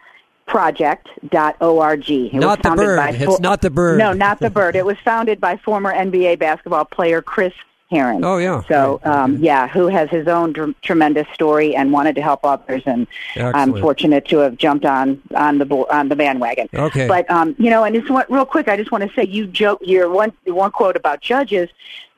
[0.52, 2.10] project.org.
[2.10, 2.96] It not the bird.
[2.98, 3.98] By, it's not the bird.
[3.98, 4.76] No, not the bird.
[4.76, 7.54] It was founded by former NBA basketball player Chris
[7.90, 8.22] Herren.
[8.22, 8.62] Oh yeah.
[8.68, 12.82] So um, yeah, who has his own dr- tremendous story and wanted to help others,
[12.84, 13.56] and Excellent.
[13.56, 16.68] I'm fortunate to have jumped on on the bo- on the bandwagon.
[16.74, 17.08] Okay.
[17.08, 19.46] But um, you know, and just one, real quick, I just want to say you
[19.46, 21.70] joke your one one quote about judges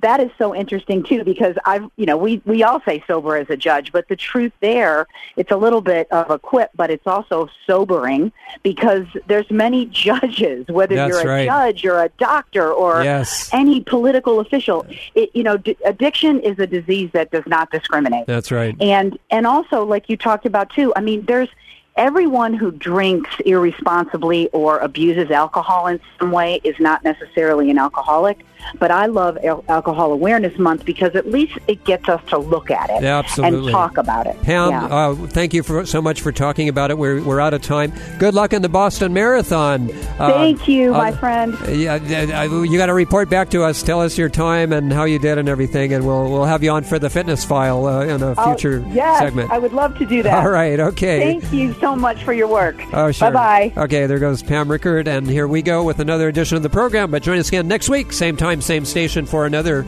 [0.04, 3.48] that is so interesting too because I've you know we we all say sober as
[3.48, 7.06] a judge, but the truth there it's a little bit of a quip, but it's
[7.06, 8.30] also sobering
[8.62, 11.46] because there's many judges, whether That's you're a right.
[11.46, 13.48] judge or a doctor or yes.
[13.52, 14.86] any political official.
[15.14, 18.26] It, you know, d- addiction is a disease that does not discriminate.
[18.26, 18.76] That's right.
[18.80, 20.92] And and also like you talked about too.
[20.96, 21.48] I mean, there's
[21.96, 28.44] everyone who drinks irresponsibly or abuses alcohol in some way is not necessarily an alcoholic.
[28.78, 32.70] But I love Al- Alcohol Awareness Month because at least it gets us to look
[32.70, 33.58] at it absolutely.
[33.58, 34.40] and talk about it.
[34.42, 34.84] Pam, yeah.
[34.86, 36.98] uh, thank you for, so much for talking about it.
[36.98, 37.92] We're, we're out of time.
[38.18, 39.90] Good luck in the Boston Marathon.
[40.18, 41.56] Uh, thank you, my uh, friend.
[41.68, 43.82] Yeah, you got to report back to us.
[43.82, 46.70] Tell us your time and how you did and everything, and we'll we'll have you
[46.70, 49.50] on for the fitness file uh, in a oh, future yes, segment.
[49.50, 50.34] I would love to do that.
[50.44, 50.78] All right.
[50.78, 51.20] Okay.
[51.20, 52.76] Thank you so much for your work.
[52.92, 53.30] Oh, sure.
[53.30, 53.82] Bye bye.
[53.84, 57.10] Okay, there goes Pam Rickard, and here we go with another edition of the program.
[57.10, 59.84] But join us again next week, same time, same station, for another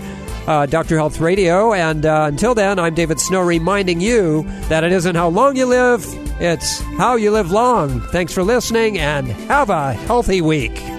[0.47, 0.97] uh, Dr.
[0.97, 1.73] Health Radio.
[1.73, 5.67] And uh, until then, I'm David Snow reminding you that it isn't how long you
[5.67, 6.05] live,
[6.41, 8.01] it's how you live long.
[8.13, 10.96] Thanks for listening, and have a healthy week.